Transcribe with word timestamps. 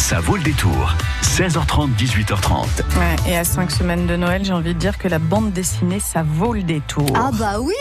Ça 0.00 0.18
vaut 0.18 0.36
le 0.36 0.42
détour. 0.42 0.96
16h30, 1.22 1.90
18h30. 1.94 2.64
Ouais, 2.98 3.30
et 3.30 3.36
à 3.36 3.44
cinq 3.44 3.70
semaines 3.70 4.06
de 4.06 4.16
Noël, 4.16 4.42
j'ai 4.44 4.54
envie 4.54 4.72
de 4.72 4.78
dire 4.78 4.96
que 4.96 5.06
la 5.08 5.18
bande 5.18 5.52
dessinée, 5.52 6.00
ça 6.00 6.24
vaut 6.26 6.54
le 6.54 6.62
détour. 6.62 7.06
Ah 7.14 7.30
bah 7.34 7.60
oui, 7.60 7.74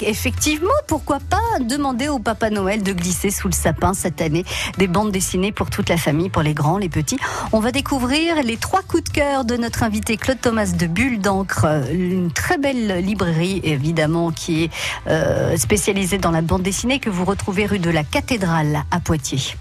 effectivement, 0.00 0.70
pourquoi 0.86 1.18
pas 1.18 1.58
demander 1.60 2.08
au 2.08 2.20
Papa 2.20 2.48
Noël 2.48 2.84
de 2.84 2.92
glisser 2.92 3.30
sous 3.30 3.48
le 3.48 3.52
sapin 3.52 3.92
cette 3.92 4.22
année 4.22 4.44
des 4.78 4.86
bandes 4.86 5.10
dessinées 5.10 5.50
pour 5.50 5.68
toute 5.68 5.88
la 5.88 5.96
famille, 5.96 6.30
pour 6.30 6.42
les 6.42 6.54
grands, 6.54 6.78
les 6.78 6.88
petits. 6.88 7.18
On 7.52 7.58
va 7.58 7.72
découvrir 7.72 8.42
les 8.42 8.56
trois 8.56 8.82
coups 8.82 9.04
de 9.04 9.10
cœur 9.10 9.44
de 9.44 9.56
notre 9.56 9.82
invité 9.82 10.16
Claude 10.16 10.40
Thomas 10.40 10.72
de 10.78 10.86
Bulle 10.86 11.18
d'encre, 11.18 11.66
une 11.92 12.30
très 12.30 12.56
belle 12.56 13.04
librairie 13.04 13.60
évidemment 13.64 14.30
qui 14.30 14.64
est 14.64 14.70
euh, 15.08 15.56
spécialisée 15.56 16.18
dans 16.18 16.30
la 16.30 16.40
bande 16.40 16.62
dessinée 16.62 17.00
que 17.00 17.10
vous 17.10 17.24
retrouvez 17.24 17.66
rue 17.66 17.80
de 17.80 17.90
la 17.90 18.04
Cathédrale 18.04 18.84
à 18.92 19.00
Poitiers. 19.00 19.56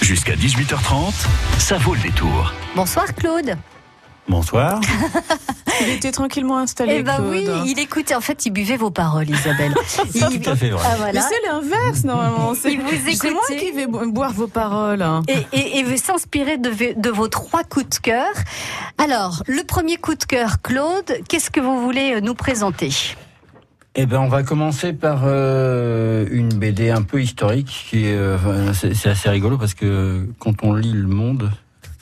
Jusqu'à 0.00 0.34
18h30, 0.34 1.12
ça 1.58 1.76
vaut 1.78 1.94
le 1.94 2.00
détour. 2.00 2.52
Bonsoir 2.74 3.06
Claude. 3.14 3.56
Bonsoir. 4.28 4.80
Il 5.82 5.88
était 5.88 6.12
tranquillement 6.12 6.58
installé. 6.58 6.96
Eh 6.98 7.02
ben 7.02 7.16
Claude. 7.16 7.30
oui, 7.30 7.48
il 7.66 7.78
écoutait. 7.78 8.14
En 8.14 8.20
fait, 8.20 8.44
il 8.44 8.50
buvait 8.50 8.76
vos 8.76 8.90
paroles, 8.90 9.30
Isabelle. 9.30 9.74
Il- 10.14 10.40
Tout 10.42 10.50
à 10.50 10.54
fait 10.56 10.70
vrai. 10.70 10.82
Ah, 10.86 10.96
voilà. 10.98 11.22
c'est 11.22 11.40
l'inverse 11.48 12.04
normalement. 12.04 12.52
C'est 12.54 12.72
Il 12.72 12.80
vous 12.82 12.88
c'est 13.16 13.30
moi 13.30 13.40
qui 13.48 13.70
vais 13.72 13.86
bo- 13.86 14.06
boire 14.10 14.32
vos 14.32 14.46
paroles. 14.46 15.04
et, 15.26 15.46
et, 15.58 15.78
et 15.78 15.82
veut 15.82 15.96
s'inspirer 15.96 16.58
de, 16.58 16.70
de 17.00 17.10
vos 17.10 17.28
trois 17.28 17.64
coups 17.64 17.88
de 17.88 17.96
cœur. 17.96 18.28
Alors, 18.98 19.42
le 19.46 19.62
premier 19.64 19.96
coup 19.96 20.14
de 20.14 20.24
cœur, 20.24 20.60
Claude, 20.62 21.10
qu'est-ce 21.28 21.50
que 21.50 21.60
vous 21.60 21.80
voulez 21.80 22.12
euh, 22.16 22.20
nous 22.20 22.34
présenter? 22.34 22.90
Eh 23.96 24.06
ben, 24.06 24.20
on 24.20 24.28
va 24.28 24.42
commencer 24.44 24.92
par 24.92 25.22
euh, 25.24 26.24
une 26.30 26.48
BD 26.50 26.90
un 26.90 27.02
peu 27.02 27.20
historique 27.20 27.86
qui 27.90 28.06
est, 28.06 28.14
euh, 28.16 28.72
c'est 28.72 29.08
assez 29.08 29.28
rigolo 29.28 29.58
parce 29.58 29.74
que 29.74 30.28
quand 30.38 30.62
on 30.62 30.74
lit 30.74 30.92
Le 30.92 31.08
Monde 31.08 31.50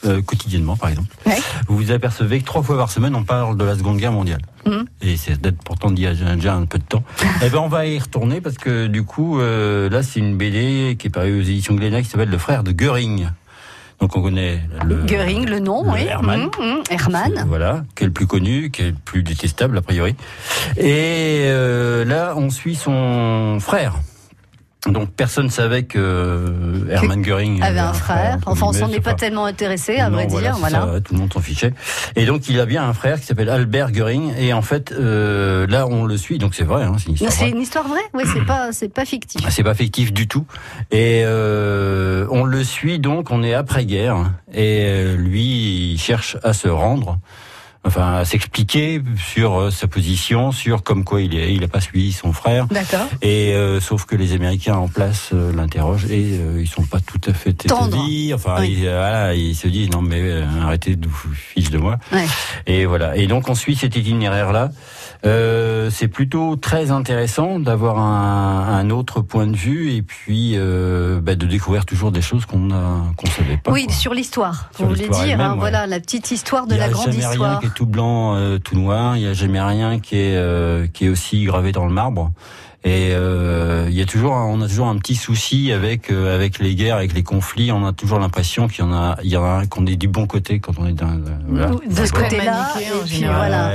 euh, 0.05 0.21
quotidiennement, 0.21 0.77
par 0.77 0.89
exemple, 0.89 1.07
Ouais. 1.25 1.35
vous 1.67 1.75
vous 1.75 1.91
apercevez 1.91 2.39
que 2.39 2.45
trois 2.45 2.61
fois 2.61 2.77
par 2.77 2.91
semaine 2.91 3.15
on 3.15 3.23
parle 3.23 3.57
de 3.57 3.63
la 3.65 3.75
Seconde 3.75 3.97
Guerre 3.97 4.11
mondiale. 4.11 4.41
Mhm. 4.67 4.85
Et 5.01 5.17
c'est 5.17 5.41
date 5.41 5.55
pourtant 5.65 5.89
d'il 5.89 6.03
y 6.03 6.07
a 6.07 6.13
déjà 6.13 6.53
un 6.53 6.65
peu 6.65 6.77
de 6.77 6.83
temps. 6.83 7.03
eh 7.43 7.49
ben, 7.49 7.57
on 7.57 7.67
va 7.67 7.87
y 7.87 7.97
retourner 7.97 8.39
parce 8.39 8.57
que 8.57 8.85
du 8.85 9.03
coup, 9.03 9.39
euh, 9.39 9.89
là, 9.89 10.03
c'est 10.03 10.19
une 10.19 10.37
BD 10.37 10.95
qui 10.97 11.07
est 11.07 11.09
parue 11.09 11.39
aux 11.39 11.43
éditions 11.43 11.73
Glénat 11.73 12.03
qui 12.03 12.09
s'appelle 12.09 12.29
Le 12.29 12.37
Frère 12.37 12.63
de 12.63 12.71
Göring. 12.71 13.29
Donc 13.99 14.15
on 14.15 14.21
connaît 14.21 14.61
le 14.85 15.03
Göring, 15.05 15.45
le 15.45 15.59
nom, 15.59 15.83
le 15.83 15.91
oui. 15.91 16.05
Hermann. 16.07 16.49
Mhm, 16.57 16.65
mhm, 16.65 16.83
Hermann. 16.89 17.45
Voilà, 17.47 17.83
qui 17.95 18.03
est 18.03 18.07
le 18.07 18.13
plus 18.13 18.27
connu, 18.27 18.71
qui 18.71 18.83
est 18.83 18.91
le 18.91 18.95
plus 19.03 19.23
détestable 19.23 19.77
a 19.77 19.81
priori. 19.81 20.15
Et 20.77 21.43
euh, 21.45 22.05
là, 22.05 22.33
on 22.37 22.49
suit 22.49 22.75
son 22.75 23.57
frère. 23.59 23.95
Donc 24.87 25.11
personne 25.11 25.49
savait 25.49 25.83
que 25.83 25.99
euh, 25.99 26.89
Hermann 26.89 27.21
Göring 27.21 27.61
avait 27.61 27.79
un 27.79 27.91
frère. 27.91 28.37
Enfin, 28.45 28.67
on 28.67 28.73
s'en 28.73 28.89
est 28.89 29.01
pas 29.01 29.13
tellement 29.13 29.43
intéressé, 29.43 29.97
à 29.97 30.09
non, 30.09 30.15
vrai 30.15 30.27
voilà, 30.27 30.51
dire. 30.51 30.57
Voilà. 30.57 30.79
ça, 30.93 31.01
tout 31.01 31.13
le 31.15 31.19
monde 31.19 31.33
s'en 31.33 31.41
fichait. 31.41 31.73
Et 32.15 32.25
donc 32.25 32.47
il 32.47 32.57
a 32.61 32.65
bien 32.65 32.87
un 32.87 32.93
frère 32.93 33.19
qui 33.19 33.25
s'appelle 33.25 33.49
Albert 33.49 33.91
Göring. 33.91 34.33
Et 34.37 34.53
en 34.53 34.61
fait, 34.61 34.93
euh, 34.93 35.67
là, 35.67 35.85
on 35.85 36.05
le 36.05 36.15
suit. 36.15 36.37
Donc 36.37 36.55
c'est 36.55 36.63
vrai, 36.63 36.83
hein, 36.83 36.95
c'est 36.97 37.07
une 37.07 37.15
histoire 37.15 37.31
C'est 37.33 37.49
une 37.49 37.61
histoire 37.61 37.87
vraie? 37.89 37.99
Oui, 38.13 38.23
c'est 38.33 38.45
pas, 38.45 38.71
c'est 38.71 38.87
pas 38.87 39.03
fictif. 39.03 39.45
C'est 39.49 39.63
pas 39.63 39.73
fictif 39.73 40.13
du 40.13 40.29
tout. 40.29 40.45
Et 40.91 41.23
euh, 41.25 42.25
on 42.31 42.45
le 42.45 42.63
suit 42.63 42.99
donc, 42.99 43.31
on 43.31 43.43
est 43.43 43.53
après-guerre. 43.53 44.31
Et 44.53 44.85
euh, 44.85 45.17
lui, 45.17 45.91
il 45.93 45.97
cherche 45.97 46.37
à 46.41 46.53
se 46.53 46.69
rendre, 46.69 47.19
enfin 47.85 48.15
à 48.17 48.25
s'expliquer 48.25 49.01
sur 49.17 49.59
euh, 49.59 49.71
sa 49.71 49.87
position, 49.87 50.51
sur 50.51 50.83
comme 50.83 51.03
quoi 51.03 51.21
il 51.21 51.35
est, 51.35 51.53
il 51.53 51.63
a 51.63 51.67
pas 51.67 51.79
suivi 51.81 52.11
son 52.11 52.33
frère. 52.33 52.67
D'accord. 52.67 53.07
Et 53.21 53.53
euh, 53.53 53.79
sauf 53.79 54.05
que 54.05 54.15
les 54.15 54.33
Américains 54.33 54.75
en 54.75 54.87
place 54.87 55.29
euh, 55.33 55.53
l'interrogent 55.55 56.05
et 56.11 56.37
euh, 56.39 56.61
ils 56.61 56.67
sont 56.67 56.83
pas 56.83 56.99
tout 56.99 57.21
à 57.27 57.33
fait 57.33 57.51
établis. 57.51 58.33
Enfin, 58.33 58.57
Oui. 58.59 58.77
ils, 58.81 58.87
euh, 58.87 58.97
voilà, 58.99 59.33
ils 59.35 59.55
se 59.55 59.67
disent 59.67 59.89
non 59.91 60.01
mais 60.01 60.41
arrêtez 60.61 60.95
de 60.95 61.07
vous 61.07 61.33
fiche 61.33 61.69
de 61.69 61.77
moi. 61.77 61.97
Ouais. 62.11 62.25
Et 62.67 62.85
voilà. 62.85 63.15
Et 63.15 63.27
donc 63.27 63.49
on 63.49 63.55
suit 63.55 63.75
cet 63.75 63.95
itinéraire 63.95 64.51
là. 64.51 64.69
Euh, 65.25 65.89
c'est 65.91 66.07
plutôt 66.07 66.55
très 66.55 66.91
intéressant 66.91 67.59
d'avoir 67.59 67.97
un, 67.99 68.77
un 68.77 68.89
autre 68.89 69.19
point 69.21 69.47
de 69.47 69.55
vue 69.57 69.91
et 69.91 70.01
puis 70.01 70.53
euh, 70.55 71.19
bah, 71.21 71.35
de 71.35 71.45
découvrir 71.45 71.85
toujours 71.85 72.11
des 72.13 72.21
choses 72.21 72.45
qu'on 72.45 72.71
a 72.71 73.03
qu'on 73.17 73.27
savait 73.29 73.57
pas. 73.57 73.71
Oui, 73.71 73.85
quoi. 73.85 73.93
sur 73.95 74.13
l'histoire. 74.13 74.69
Vous 74.77 74.87
voulez 74.87 75.09
dire, 75.09 75.41
hein, 75.41 75.53
ouais. 75.53 75.59
voilà, 75.59 75.87
la 75.87 75.99
petite 75.99 76.31
histoire 76.31 76.67
de 76.67 76.75
la 76.75 76.87
grande 76.89 77.13
histoire. 77.13 77.59
Est 77.69 77.73
tout 77.73 77.85
blanc, 77.85 78.35
euh, 78.35 78.57
tout 78.57 78.75
noir. 78.75 79.15
Il 79.17 79.23
y 79.23 79.27
a 79.27 79.33
jamais 79.33 79.61
rien 79.61 79.99
qui 79.99 80.15
est 80.17 80.35
euh, 80.35 80.87
qui 80.91 81.05
est 81.05 81.09
aussi 81.09 81.43
gravé 81.45 81.71
dans 81.71 81.85
le 81.85 81.93
marbre. 81.93 82.31
Et 82.85 83.09
euh, 83.11 83.87
il 83.89 83.93
y 83.93 84.01
a 84.01 84.05
toujours, 84.05 84.35
un- 84.35 84.45
on 84.45 84.61
a 84.61 84.67
toujours 84.69 84.87
un 84.87 84.95
petit 84.97 85.15
souci 85.15 85.73
avec 85.73 86.09
euh, 86.09 86.33
avec 86.33 86.59
les 86.59 86.75
guerres, 86.75 86.95
avec 86.95 87.13
les 87.13 87.23
conflits. 87.23 87.73
On 87.73 87.85
a 87.85 87.91
toujours 87.91 88.19
l'impression 88.19 88.69
qu'il 88.69 88.85
y 88.85 88.87
en 88.87 88.93
a, 88.93 89.17
il 89.21 89.29
y 89.29 89.35
en 89.35 89.43
a 89.43 89.65
qu'on 89.65 89.85
est 89.85 89.97
du 89.97 90.07
bon 90.07 90.27
côté 90.27 90.61
quand 90.61 90.79
on 90.79 90.87
est 90.87 90.93
d'un. 90.93 91.19
Voilà. 91.49 91.71
De 91.71 92.05
ce 92.05 92.11
côté-là, 92.13 92.69
et 92.79 93.25
voilà. 93.25 93.71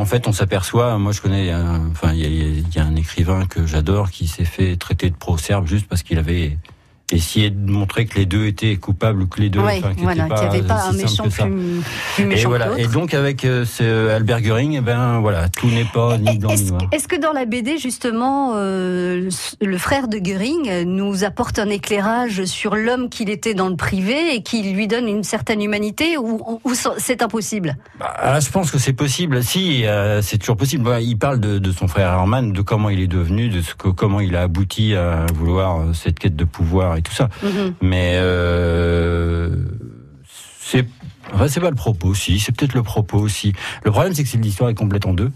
En 0.00 0.06
fait, 0.06 0.26
on 0.28 0.32
s'aperçoit. 0.32 0.96
Moi, 0.96 1.12
je 1.12 1.20
connais. 1.20 1.52
Enfin, 1.90 2.14
il 2.14 2.20
y 2.20 2.24
a, 2.24 2.28
il 2.28 2.74
y 2.74 2.78
a 2.78 2.84
un 2.86 2.96
écrivain 2.96 3.44
que 3.44 3.66
j'adore 3.66 4.10
qui 4.10 4.26
s'est 4.26 4.46
fait 4.46 4.76
traiter 4.76 5.10
de 5.10 5.16
pro-serbe 5.16 5.66
juste 5.66 5.86
parce 5.86 6.02
qu'il 6.02 6.18
avait 6.18 6.56
essayé 7.10 7.50
de 7.50 7.70
montrer 7.70 8.06
que 8.06 8.18
les 8.18 8.26
deux 8.26 8.46
étaient 8.46 8.76
coupables 8.76 9.22
ou 9.22 9.26
que 9.26 9.40
les 9.40 9.48
deux. 9.48 9.60
Oui, 9.60 9.78
enfin, 9.78 9.94
qu'ils 9.94 10.02
voilà, 10.02 10.24
qu'il 10.24 10.48
n'y 10.48 10.56
avait 10.56 10.62
pas 10.62 10.88
un 10.88 10.92
méchant 10.92 11.24
plus, 11.28 12.24
méchant 12.24 12.48
voilà. 12.48 12.78
Et 12.78 12.86
donc 12.86 13.14
avec 13.14 13.44
euh, 13.44 13.64
ce 13.64 14.08
Albert 14.10 14.42
Göring, 14.42 14.74
eh 14.76 14.80
ben 14.80 15.18
voilà, 15.20 15.48
tout 15.48 15.68
n'est 15.68 15.86
pas 15.86 16.18
ni 16.18 16.38
blanc 16.38 16.50
ni 16.50 16.54
Est-ce 16.54 16.70
noir. 16.70 16.82
est-ce 16.92 17.08
que 17.08 17.16
dans 17.16 17.32
la 17.32 17.46
BD, 17.46 17.78
justement, 17.78 18.52
euh, 18.56 19.30
le 19.60 19.78
frère 19.78 20.08
de 20.08 20.18
Göring 20.18 20.84
nous 20.84 21.24
apporte 21.24 21.58
un 21.58 21.70
éclairage 21.70 22.44
sur 22.44 22.76
l'homme 22.76 23.08
qu'il 23.08 23.30
était 23.30 23.54
dans 23.54 23.68
le 23.68 23.76
privé 23.76 24.34
et 24.34 24.42
qui 24.42 24.62
lui 24.62 24.86
donne 24.86 25.08
une 25.08 25.24
certaine 25.24 25.62
humanité 25.62 26.18
ou, 26.18 26.60
ou 26.62 26.72
c'est 26.98 27.22
impossible? 27.22 27.76
Bah, 27.98 28.38
je 28.40 28.50
pense 28.50 28.70
que 28.70 28.78
c'est 28.78 28.92
possible. 28.92 29.42
Si, 29.42 29.86
euh, 29.86 30.20
c'est 30.20 30.38
toujours 30.38 30.56
possible. 30.56 30.84
Bah, 30.84 31.00
il 31.00 31.16
parle 31.16 31.40
de, 31.40 31.58
de 31.58 31.72
son 31.72 31.88
frère 31.88 32.12
Herman, 32.12 32.52
de 32.52 32.60
comment 32.60 32.90
il 32.90 33.00
est 33.00 33.06
devenu, 33.06 33.48
de 33.48 33.62
ce 33.62 33.74
que, 33.74 33.88
comment 33.88 34.20
il 34.20 34.36
a 34.36 34.42
abouti 34.42 34.94
à 34.94 35.24
vouloir 35.34 35.94
cette 35.94 36.18
quête 36.18 36.36
de 36.36 36.44
pouvoir 36.44 36.97
et 36.98 37.02
tout 37.02 37.12
ça. 37.14 37.28
Mhm. 37.42 37.74
Mais 37.80 38.12
euh, 38.16 39.50
c'est, 40.60 40.86
enfin, 41.32 41.48
c'est 41.48 41.60
pas 41.60 41.70
le 41.70 41.76
propos. 41.76 42.14
Si, 42.14 42.38
c'est 42.38 42.52
peut-être 42.54 42.74
le 42.74 42.82
propos 42.82 43.18
aussi. 43.18 43.52
Le 43.84 43.90
problème, 43.90 44.14
c'est 44.14 44.22
que 44.22 44.28
si 44.28 44.36
l'histoire 44.38 44.70
est 44.70 44.74
complète 44.74 45.06
en 45.06 45.14
deux, 45.14 45.30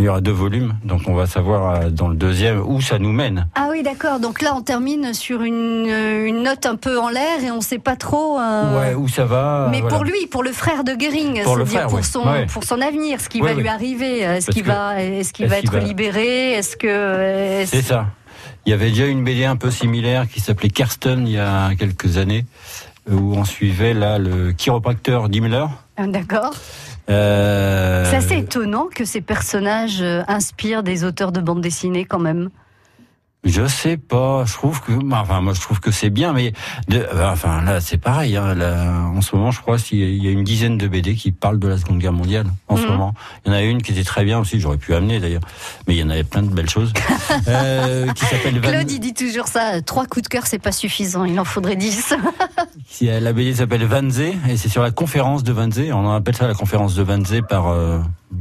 il 0.00 0.04
y 0.04 0.08
aura 0.08 0.20
deux 0.20 0.30
volumes, 0.30 0.74
donc 0.84 1.02
on 1.08 1.14
va 1.14 1.26
savoir 1.26 1.74
euh, 1.74 1.90
dans 1.90 2.06
le 2.06 2.14
deuxième 2.14 2.60
où 2.64 2.80
ça 2.80 3.00
nous 3.00 3.10
mène. 3.10 3.48
Ah 3.56 3.66
oui, 3.72 3.82
d'accord. 3.82 4.20
Donc 4.20 4.42
là, 4.42 4.54
on 4.54 4.62
termine 4.62 5.12
sur 5.12 5.42
une, 5.42 5.86
euh, 5.88 6.24
une 6.24 6.44
note 6.44 6.66
un 6.66 6.76
peu 6.76 7.00
en 7.00 7.08
l'air 7.08 7.42
et 7.44 7.50
on 7.50 7.56
ne 7.56 7.60
sait 7.60 7.80
pas 7.80 7.96
trop. 7.96 8.38
euh, 8.38 8.78
Ouais, 8.78 8.94
où 8.94 9.08
ça 9.08 9.24
va. 9.24 9.66
Mais 9.72 9.80
voilà. 9.80 9.96
pour 9.96 10.04
lui, 10.04 10.28
pour 10.30 10.44
le 10.44 10.52
frère 10.52 10.84
de 10.84 10.92
Göring, 10.92 11.42
Pour 11.42 11.56
le 11.56 11.64
c'est-à-dire 11.66 11.88
frère, 11.88 11.98
pour 11.98 12.04
son 12.04 12.28
Ouais. 12.28 12.46
pour 12.46 12.62
son 12.62 12.80
avenir, 12.80 13.20
ce 13.20 13.28
qui 13.28 13.42
Ouais, 13.42 13.54
va 13.54 13.60
lui 13.60 13.66
arriver, 13.66 14.20
est-ce 14.20 14.52
qu'il 14.52 14.62
va 14.62 15.02
est-ce 15.02 15.32
qu'il 15.32 15.46
est-ce 15.46 15.52
va 15.52 15.58
être 15.58 15.72
va- 15.72 15.80
libéré, 15.80 16.52
est-ce 16.52 16.76
que 16.76 17.64
C'est 17.66 17.82
ça. 17.82 18.06
Il 18.66 18.70
y 18.70 18.72
avait 18.72 18.90
déjà 18.90 19.06
une 19.06 19.24
BD 19.24 19.44
un 19.44 19.56
peu 19.56 19.70
similaire 19.70 20.28
qui 20.28 20.40
s'appelait 20.40 20.68
Karsten 20.68 21.26
il 21.26 21.34
y 21.34 21.38
a 21.38 21.74
quelques 21.78 22.18
années, 22.18 22.44
où 23.10 23.34
on 23.34 23.44
suivait 23.44 23.94
là 23.94 24.18
le 24.18 24.52
chiropracteur 24.52 25.28
Dimmler. 25.28 25.66
Ah, 25.96 26.06
D'accord. 26.06 26.54
Euh, 27.10 28.04
C'est 28.10 28.16
assez 28.16 28.38
étonnant 28.38 28.88
que 28.94 29.04
ces 29.04 29.22
personnages 29.22 30.02
euh, 30.02 30.22
inspirent 30.28 30.82
des 30.82 31.04
auteurs 31.04 31.32
de 31.32 31.40
bande 31.40 31.62
dessinée 31.62 32.04
quand 32.04 32.18
même. 32.18 32.50
Je 33.44 33.66
sais 33.66 33.96
pas. 33.96 34.44
Je 34.44 34.52
trouve 34.52 34.82
que, 34.82 34.92
bah, 34.92 35.20
enfin, 35.22 35.40
moi, 35.40 35.54
je 35.54 35.60
trouve 35.60 35.78
que 35.80 35.92
c'est 35.92 36.10
bien, 36.10 36.32
mais 36.32 36.52
de, 36.88 37.06
bah, 37.14 37.30
enfin, 37.32 37.62
là, 37.62 37.80
c'est 37.80 37.96
pareil. 37.96 38.36
Hein, 38.36 38.54
là, 38.54 39.04
en 39.14 39.20
ce 39.20 39.34
moment, 39.36 39.52
je 39.52 39.60
crois 39.60 39.78
qu'il 39.78 39.98
y 40.22 40.26
a- 40.26 40.30
une 40.32 40.42
dizaine 40.44 40.76
de 40.76 40.88
BD 40.88 41.14
qui 41.14 41.30
parlent 41.30 41.58
de 41.60 41.68
la 41.68 41.78
Seconde 41.78 41.98
Guerre 41.98 42.12
mondiale. 42.12 42.46
En 42.66 42.76
ce 42.76 42.82
Mhm. 42.82 42.88
moment, 42.88 43.14
il 43.46 43.52
y 43.52 43.54
en 43.54 43.56
a 43.56 43.62
une 43.62 43.80
qui 43.80 43.92
était 43.92 44.02
très 44.04 44.24
bien 44.24 44.40
aussi. 44.40 44.58
J'aurais 44.58 44.76
pu 44.76 44.92
amener 44.92 45.20
d'ailleurs, 45.20 45.40
mais 45.86 45.94
il 45.94 46.00
y 46.00 46.02
en 46.02 46.10
avait 46.10 46.24
plein 46.24 46.42
de 46.42 46.48
belles 46.52 46.68
choses. 46.68 46.92
euh, 47.48 48.08
qui 48.12 48.24
s'appelle 48.26 48.58
Van- 48.60 48.70
Claude, 48.70 48.90
il 48.90 48.98
dit 49.00 49.14
toujours 49.14 49.46
ça. 49.46 49.74
euh, 49.76 49.80
Trois 49.82 50.06
coups 50.06 50.24
de 50.24 50.28
cœur, 50.28 50.46
c'est 50.46 50.58
pas 50.58 50.72
suffisant. 50.72 51.24
Il 51.24 51.38
en 51.38 51.44
faudrait 51.44 51.76
dix. 51.76 52.12
qui- 52.90 53.06
La 53.06 53.32
BD 53.32 53.54
s'appelle 53.54 53.84
Vanze 53.84 54.18
et 54.20 54.56
c'est 54.56 54.68
sur 54.68 54.82
la 54.82 54.90
conférence 54.90 55.44
de 55.44 55.52
Vanze. 55.52 55.80
On 55.92 56.10
appelle 56.12 56.36
ça 56.36 56.48
la 56.48 56.54
conférence 56.54 56.94
de 56.96 57.02
Vanze 57.04 57.34
par 57.48 57.68
euh, 57.68 58.00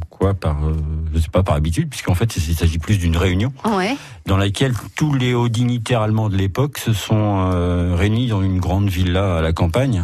quoi 0.10 0.34
Par 0.34 0.58
euh, 0.66 0.74
je 1.14 1.20
sais 1.20 1.30
pas 1.30 1.44
par 1.44 1.56
habitude, 1.56 1.90
puisqu'en 1.90 2.16
fait, 2.16 2.36
il 2.36 2.56
s'agit 2.56 2.80
plus 2.80 2.98
d'une 2.98 3.18
réunion. 3.18 3.54
ouais. 3.66 3.96
dans 4.26 4.38
laquelle 4.38 4.74
tous 4.96 5.14
les 5.14 5.34
hauts 5.34 5.48
dignitaires 5.50 6.02
allemands 6.02 6.30
de 6.30 6.36
l'époque 6.36 6.78
se 6.78 6.92
sont 6.94 7.50
euh, 7.52 7.96
réunis 7.96 8.28
dans 8.28 8.42
une 8.42 8.60
grande 8.60 8.90
villa 8.90 9.38
à 9.38 9.42
la 9.42 9.54
campagne 9.54 10.04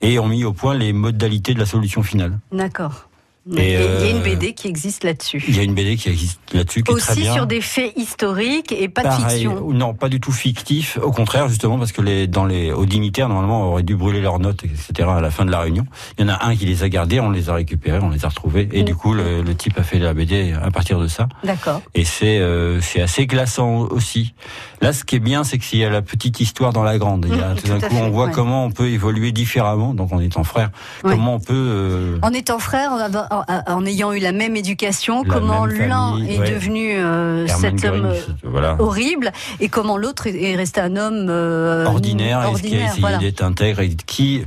et 0.00 0.18
ont 0.18 0.26
mis 0.28 0.44
au 0.44 0.52
point 0.52 0.74
les 0.74 0.92
modalités 0.94 1.52
de 1.52 1.58
la 1.58 1.66
solution 1.66 2.02
finale. 2.02 2.38
D'accord. 2.52 3.09
Et, 3.56 3.72
il 3.72 3.72
y 3.72 3.76
a 4.06 4.10
une 4.10 4.18
euh, 4.18 4.22
BD 4.22 4.52
qui 4.52 4.68
existe 4.68 5.02
là-dessus. 5.02 5.42
Il 5.48 5.56
y 5.56 5.60
a 5.60 5.62
une 5.62 5.74
BD 5.74 5.96
qui 5.96 6.10
existe 6.10 6.38
là-dessus, 6.52 6.82
qui 6.82 6.92
est 6.92 6.96
très 6.98 7.12
Aussi 7.12 7.20
bien. 7.22 7.32
sur 7.34 7.46
des 7.46 7.60
faits 7.62 7.92
historiques 7.96 8.70
et 8.70 8.88
pas 8.88 9.02
de 9.02 9.08
Pareil, 9.08 9.40
fiction. 9.46 9.70
non, 9.72 9.94
pas 9.94 10.08
du 10.10 10.20
tout 10.20 10.30
fictif. 10.30 10.98
Au 11.02 11.10
contraire, 11.10 11.48
justement, 11.48 11.78
parce 11.78 11.92
que 11.92 12.02
les, 12.02 12.26
dans 12.26 12.44
les, 12.44 12.70
aux 12.70 12.84
dignitaires, 12.84 13.28
normalement, 13.30 13.62
on 13.62 13.72
aurait 13.72 13.82
dû 13.82 13.96
brûler 13.96 14.20
leurs 14.20 14.38
notes, 14.40 14.64
etc. 14.64 15.08
à 15.08 15.20
la 15.22 15.30
fin 15.30 15.46
de 15.46 15.50
la 15.50 15.60
réunion. 15.60 15.86
Il 16.18 16.26
y 16.26 16.30
en 16.30 16.34
a 16.34 16.44
un 16.44 16.54
qui 16.54 16.66
les 16.66 16.82
a 16.82 16.88
gardés, 16.90 17.18
on 17.18 17.30
les 17.30 17.48
a 17.48 17.54
récupérés, 17.54 17.98
on 18.02 18.10
les 18.10 18.24
a 18.24 18.28
retrouvés. 18.28 18.68
Et 18.72 18.82
Mm. 18.82 18.84
du 18.84 18.94
coup, 18.94 19.14
le, 19.14 19.42
le 19.42 19.54
type 19.54 19.78
a 19.78 19.82
fait 19.82 19.98
la 19.98 20.12
BD 20.12 20.52
à 20.52 20.70
partir 20.70 20.98
de 21.00 21.06
ça. 21.08 21.26
D'accord. 21.42 21.80
Et 21.94 22.04
c'est, 22.04 22.38
euh, 22.38 22.80
c'est 22.82 23.00
assez 23.00 23.26
glaçant 23.26 23.88
aussi. 23.90 24.34
Là, 24.82 24.92
ce 24.92 25.02
qui 25.04 25.16
est 25.16 25.20
bien, 25.20 25.44
c'est 25.44 25.58
qu'il 25.58 25.78
y 25.78 25.84
a 25.84 25.90
la 25.90 26.02
petite 26.02 26.40
histoire 26.40 26.72
dans 26.72 26.82
la 26.84 26.98
grande. 26.98 27.26
Il 27.28 27.36
y 27.36 27.40
a, 27.40 27.54
Mm, 27.54 27.56
tout 27.56 27.68
d'un 27.68 27.80
coup, 27.80 27.94
fait, 27.94 28.02
on 28.02 28.10
voit 28.10 28.26
ouais. 28.26 28.32
comment 28.32 28.64
on 28.66 28.70
peut 28.70 28.88
évoluer 28.88 29.32
différemment. 29.32 29.94
Donc, 29.94 30.12
en 30.12 30.20
étant 30.20 30.44
frère, 30.44 30.70
comment 31.02 31.34
on 31.36 31.40
peut, 31.40 31.54
euh, 31.54 32.18
En 32.22 32.32
étant 32.32 32.58
frère, 32.58 32.92
en, 32.92 32.98
ava- 32.98 33.28
en- 33.30 33.44
en 33.66 33.86
ayant 33.86 34.12
eu 34.12 34.18
la 34.18 34.32
même 34.32 34.56
éducation, 34.56 35.22
La 35.22 35.32
comment 35.34 35.66
l'un 35.66 36.18
est 36.24 36.38
ouais. 36.38 36.50
devenu 36.50 36.92
euh, 36.96 37.46
cet 37.46 37.84
homme 37.84 38.06
euh, 38.06 38.20
voilà. 38.44 38.76
horrible 38.78 39.32
et 39.60 39.68
comment 39.68 39.96
l'autre 39.96 40.26
est- 40.26 40.40
est 40.52 40.56
resté 40.56 40.80
un 40.80 40.96
homme 40.96 41.26
euh, 41.28 41.86
ordinaire, 41.86 42.42
et 42.56 42.60
qui 42.60 42.76
a 42.76 42.92
voilà. 42.98 43.18
d'être 43.18 43.42
intègre 43.42 43.80
et 43.80 43.90
qui 43.94 44.44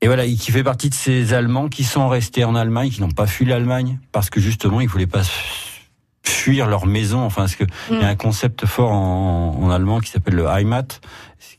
et 0.00 0.06
voilà, 0.06 0.24
et 0.26 0.34
qui 0.34 0.52
fait 0.52 0.62
partie 0.62 0.90
de 0.90 0.94
ces 0.94 1.34
Allemands 1.34 1.68
qui 1.68 1.82
sont 1.82 2.08
restés 2.08 2.44
en 2.44 2.54
Allemagne, 2.54 2.88
qui 2.90 3.00
n'ont 3.00 3.10
pas 3.10 3.26
fui 3.26 3.44
l'Allemagne 3.44 3.98
parce 4.12 4.30
que 4.30 4.40
justement 4.40 4.80
ils 4.80 4.88
voulaient 4.88 5.08
pas 5.08 5.22
fuir 6.24 6.68
leur 6.68 6.86
maison. 6.86 7.20
Enfin, 7.24 7.42
parce 7.42 7.56
que 7.56 7.64
il 7.90 7.96
y 7.96 8.00
a 8.00 8.04
Mm. 8.06 8.10
un 8.10 8.16
concept 8.16 8.66
fort 8.66 8.92
en, 8.92 9.56
en 9.60 9.70
allemand 9.70 9.98
qui 10.00 10.10
s'appelle 10.10 10.34
le 10.34 10.46
Heimat, 10.46 11.00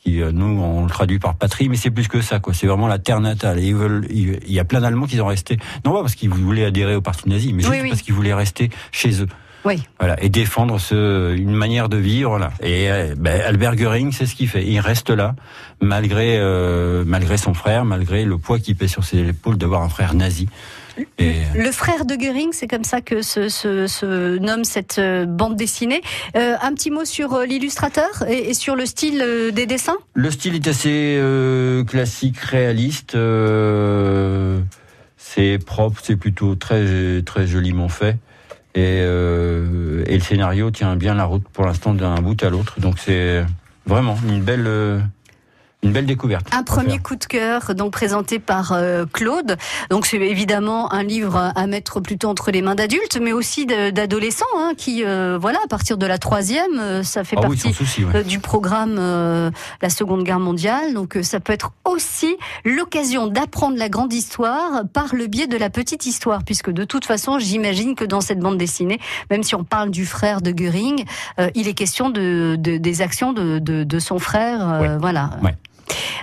qui 0.04 0.22
euh, 0.22 0.32
nous 0.32 0.46
on 0.46 0.84
le 0.84 0.90
traduit 0.90 1.20
par 1.20 1.36
patrie, 1.36 1.70
mais 1.70 1.76
c'est 1.76 1.92
plus 1.92 2.08
que 2.08 2.22
ça 2.22 2.40
quoi. 2.40 2.54
C'est 2.54 2.68
vraiment 2.68 2.88
la 2.88 3.00
terre 3.00 3.20
natale. 3.20 3.60
Et 3.60 3.68
ils 3.68 3.76
veulent, 3.76 4.08
il 4.10 4.52
y 4.52 4.60
a 4.60 4.66
plein 4.66 4.82
d'Allemands 4.82 5.08
qui 5.08 5.18
sont 5.18 5.26
restés 5.26 5.58
non 5.86 5.94
pas 5.94 6.02
parce 6.02 6.16
qu'ils 6.16 6.30
voulaient 6.30 6.66
adhérer 6.66 6.96
au 6.96 7.02
parti 7.02 7.30
nazi, 7.30 7.54
mais 7.54 7.64
juste 7.64 7.82
oui. 7.82 7.90
parce 7.90 8.02
qu'ils 8.02 8.14
voulaient 8.14 8.34
rester 8.34 8.70
chez 8.92 9.22
eux. 9.22 9.28
Oui. 9.66 9.84
Voilà, 10.00 10.22
et 10.24 10.30
défendre 10.30 10.80
ce, 10.80 11.36
une 11.36 11.54
manière 11.54 11.90
de 11.90 11.98
vivre 11.98 12.40
là. 12.40 12.52
Et 12.62 12.90
euh, 12.90 13.14
ben, 13.18 13.42
Albert 13.42 13.76
Göring, 13.76 14.12
c'est 14.14 14.26
ce 14.26 14.36
qu'il 14.36 14.48
fait. 14.48 14.66
Il 14.66 14.80
reste 14.80 15.10
là, 15.10 15.36
malgré 15.82 16.38
euh, 16.38 17.04
malgré 17.06 17.38
son 17.38 17.54
frère, 17.54 17.84
malgré 17.84 18.24
le 18.24 18.38
poids 18.38 18.60
qui 18.60 18.74
pèse 18.74 18.92
sur 18.92 19.04
ses 19.04 19.20
épaules 19.20 19.58
d'avoir 19.58 19.82
un 19.82 19.90
frère 19.90 20.14
nazi. 20.14 20.48
Et 21.18 21.36
Le 21.56 21.72
frère 21.72 22.06
de 22.06 22.16
Göring, 22.16 22.50
c'est 22.54 22.68
comme 22.68 22.84
ça 22.84 23.02
que 23.02 23.22
se, 23.22 23.50
se- 23.50 23.88
se 23.88 24.38
nomme 24.38 24.64
cette 24.64 25.00
euh, 25.00 25.26
bande 25.26 25.56
dessinée. 25.56 26.02
Euh, 26.36 26.56
un 26.62 26.74
petit 26.74 26.92
mot 26.92 27.06
sur 27.06 27.34
euh, 27.34 27.46
l'illustrateur 27.46 28.10
et, 28.28 28.50
et 28.50 28.54
sur 28.54 28.76
le 28.76 28.86
style 28.86 29.22
euh, 29.22 29.52
des 29.52 29.66
dessins? 29.66 29.98
Le 30.14 30.32
style 30.32 30.56
est 30.56 30.68
assez 30.68 31.18
euh, 31.20 31.84
classique, 31.84 32.38
réaliste. 32.40 33.16
euh, 33.16 34.60
c'est 35.18 35.60
propre, 35.64 36.00
c'est 36.04 36.16
plutôt 36.16 36.56
très 36.56 37.22
très 37.24 37.46
joliment 37.48 37.90
fait. 37.90 38.18
Et, 38.76 39.02
euh, 39.02 40.04
et 40.08 40.16
le 40.16 40.22
scénario 40.24 40.72
tient 40.72 40.96
bien 40.96 41.16
la 41.16 41.26
route 41.26 41.44
pour 41.52 41.66
l'instant 41.66 41.94
d'un 41.94 42.16
bout 42.22 42.42
à 42.44 42.50
l'autre. 42.50 42.80
Donc 42.80 43.00
c'est 43.00 43.44
vraiment 43.86 44.18
une 44.28 44.42
belle 44.42 44.66
euh, 44.68 45.00
une 45.82 45.94
belle 45.94 46.06
découverte. 46.06 46.46
Un 46.54 46.64
premier 46.64 46.92
faire. 46.92 47.04
coup 47.04 47.16
de 47.16 47.24
cœur, 47.26 47.74
donc 47.74 47.94
présenté 47.94 48.38
par 48.40 48.74
euh, 48.74 49.06
Claude. 49.12 49.56
Donc 49.90 50.06
c'est 50.06 50.18
évidemment 50.18 50.92
un 50.92 51.04
livre 51.04 51.54
à 51.56 51.68
mettre 51.68 52.02
plutôt 52.02 52.28
entre 52.28 52.52
les 52.52 52.62
mains 52.62 52.76
d'adultes, 52.76 53.18
mais 53.22 53.32
aussi 53.32 53.66
d'adolescents, 53.66 54.46
hein, 54.58 54.74
qui, 54.76 55.06
euh, 55.06 55.38
voilà, 55.40 55.60
à 55.64 55.68
partir 55.70 55.98
de 55.98 56.06
la 56.06 56.18
troisième, 56.18 56.80
euh, 56.80 57.04
ça 57.04 57.24
fait 57.24 57.38
Ah 57.40 57.44
partie 57.44 57.60
sans 57.60 57.74
souci. 57.74 58.04
ouais. 58.04 58.18
euh, 58.18 58.24
du 58.24 58.40
programme 58.40 58.96
la 59.82 59.90
Seconde 59.90 60.24
Guerre 60.24 60.40
mondiale. 60.40 60.94
Donc 60.94 61.18
ça 61.22 61.40
peut 61.40 61.54
être 61.54 61.72
aussi 61.86 62.36
l'occasion 62.66 63.28
d'apprendre 63.28 63.78
la 63.78 63.88
grande 63.90 64.12
histoire 64.12 64.84
par 64.92 65.16
le 65.16 65.28
biais 65.28 65.48
de 65.48 65.58
la 65.58 65.70
petite 65.70 66.06
histoire, 66.06 66.44
puisque 66.44 66.72
de 66.72 66.84
toute 66.84 67.06
façon, 67.06 67.40
j'imagine 67.40 67.96
que 67.96 68.04
dans 68.04 68.22
cette 68.22 68.40
bande 68.40 68.58
dessinée, 68.58 69.00
même 69.32 69.44
si 69.44 69.56
on 69.56 69.64
parle 69.64 69.92
du 69.92 70.06
frère 70.06 70.42
de 70.42 70.52
Göring, 70.52 71.06
euh, 71.40 71.50
il 71.56 71.68
est 71.70 71.74
question 71.74 72.10
de, 72.10 72.58
de- 72.60 72.78
des 72.78 73.02
actions 73.02 73.32
de, 73.32 73.60
de, 73.60 73.86
de 73.86 74.00
son 74.00 74.20
frère. 74.20 74.80
Ouais. 74.82 74.98
Voilà. 75.00 75.30
Ouais. 75.42 75.56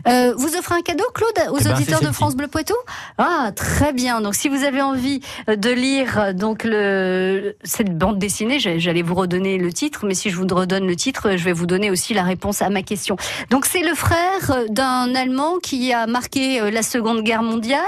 Euh, 0.06 0.34
vous 0.36 0.56
offrez 0.56 0.74
un 0.76 0.82
cadeau, 0.82 1.04
Claude, 1.14 1.50
aux 1.50 1.58
Eh 1.60 1.64
ben, 1.64 1.72
auditeurs 1.74 2.00
de. 2.00 2.10
France 2.16 2.36
Bleu 2.36 2.48
Poitou? 2.48 2.74
Ah, 3.18 3.50
très 3.54 3.92
bien. 3.92 4.20
Donc, 4.20 4.34
si 4.34 4.48
vous 4.48 4.64
avez 4.64 4.80
envie 4.80 5.20
euh, 5.48 5.56
de 5.56 5.70
lire 5.70 6.18
euh, 6.18 6.32
donc 6.32 6.64
le 6.64 7.56
cette 7.64 7.96
bande 7.96 8.18
dessinée, 8.18 8.58
j'allais 8.58 9.02
vous 9.02 9.14
redonner 9.14 9.58
le 9.58 9.72
titre, 9.72 10.06
mais 10.06 10.14
si 10.14 10.30
je 10.30 10.36
vous 10.36 10.46
redonne 10.50 10.86
le 10.86 10.96
titre, 10.96 11.36
je 11.36 11.44
vais 11.44 11.52
vous 11.52 11.66
donner 11.66 11.90
aussi 11.90 12.14
la 12.14 12.22
réponse 12.22 12.62
à 12.62 12.70
ma 12.70 12.82
question. 12.82 13.16
Donc, 13.50 13.66
c'est 13.66 13.82
le 13.82 13.94
frère 13.94 14.50
euh, 14.50 14.66
d'un 14.68 15.14
Allemand 15.14 15.56
qui 15.62 15.92
a 15.92 16.06
marqué 16.06 16.60
euh, 16.60 16.70
la 16.70 16.82
Seconde 16.82 17.22
Guerre 17.22 17.42
mondiale. 17.42 17.82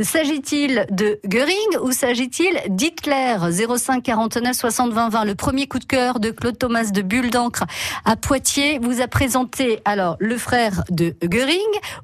S'agit-il 0.00 0.86
de 0.90 1.20
Göring 1.26 1.78
ou 1.82 1.92
s'agit-il 1.92 2.58
d'Hitler? 2.68 3.36
05 3.50 4.02
49 4.02 4.56
60 4.56 4.92
20 4.92 5.08
20. 5.10 5.24
Le 5.24 5.34
premier 5.34 5.66
coup 5.66 5.78
de 5.78 5.84
cœur 5.84 6.20
de 6.20 6.30
Claude 6.30 6.58
Thomas 6.58 6.90
de 6.90 7.02
Bulle 7.02 7.30
d'encre 7.30 7.64
à 8.04 8.16
Poitiers 8.16 8.78
vous 8.80 9.00
a 9.00 9.06
présenté 9.08 9.80
alors 9.84 10.16
le 10.18 10.36
frère 10.38 10.82
de 10.90 11.14
Göring 11.22 11.58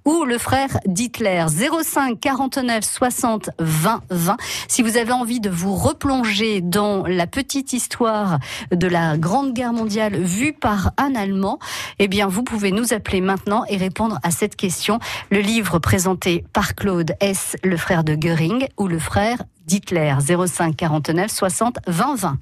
ou 0.05 0.25
le 0.25 0.38
frère 0.38 0.78
d'Hitler 0.87 1.44
05 1.49 2.19
49 2.20 2.84
60 2.84 3.50
20 3.58 4.02
20. 4.11 4.37
Si 4.69 4.82
vous 4.82 4.96
avez 4.96 5.12
envie 5.12 5.40
de 5.40 5.50
vous 5.50 5.75
replonger 5.75 6.61
dans 6.61 7.05
la 7.06 7.26
petite 7.26 7.72
histoire 7.72 8.38
de 8.70 8.87
la 8.87 9.16
Grande 9.16 9.52
Guerre 9.52 9.72
mondiale 9.72 10.16
vue 10.16 10.52
par 10.52 10.93
un 10.96 11.14
Allemand, 11.14 11.58
eh 11.99 12.08
bien 12.08 12.26
vous 12.26 12.43
pouvez 12.43 12.72
nous 12.72 12.93
appeler 12.93 13.20
maintenant 13.20 13.64
et 13.69 13.76
répondre 13.76 14.19
à 14.22 14.31
cette 14.31 14.56
question. 14.56 14.99
Le 15.31 15.40
livre 15.40 15.78
présenté 15.78 16.44
par 16.52 16.75
Claude 16.75 17.14
est 17.20 17.56
le 17.62 17.76
frère 17.76 18.05
de 18.05 18.14
Göring 18.14 18.66
ou 18.76 18.88
le 18.88 18.99
frère 18.99 19.43
d'Hitler 19.66 20.14
05 20.20 20.76
49 20.76 21.31
60 21.31 21.78
20 21.87 22.14
20. 22.16 22.38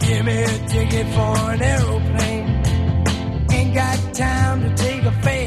Give 0.00 0.24
me 0.24 0.42
a 0.42 0.66
ticket 0.66 1.06
for 1.14 1.36
an 1.50 1.60
aeroplane. 1.60 2.27
undertake 4.58 5.04
a 5.04 5.12
fame. 5.22 5.37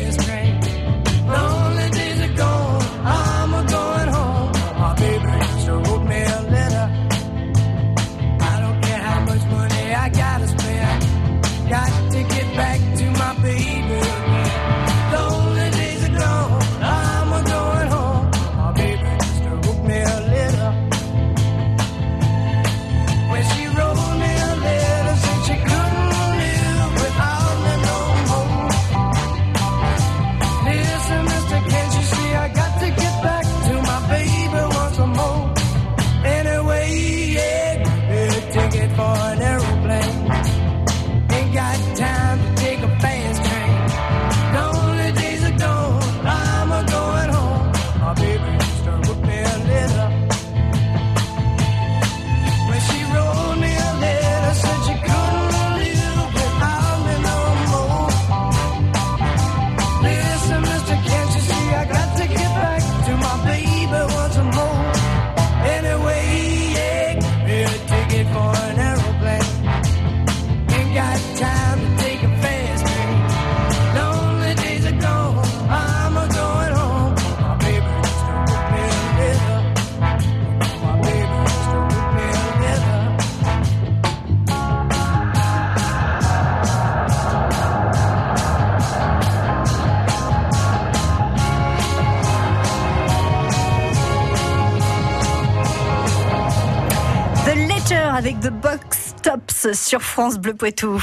Sur 99.74 100.01
France 100.01 100.39
Bleu 100.39 100.56
Poitou. 100.56 101.00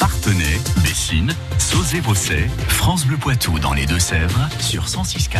Partenay, 0.00 0.58
Bessines, 0.82 1.34
Sauzé-Bosset, 1.58 2.48
France 2.68 3.04
Bleu 3.04 3.18
Poitou 3.18 3.58
dans 3.58 3.74
les 3.74 3.84
Deux-Sèvres 3.84 4.48
sur 4.58 4.86
106.4. 4.86 5.38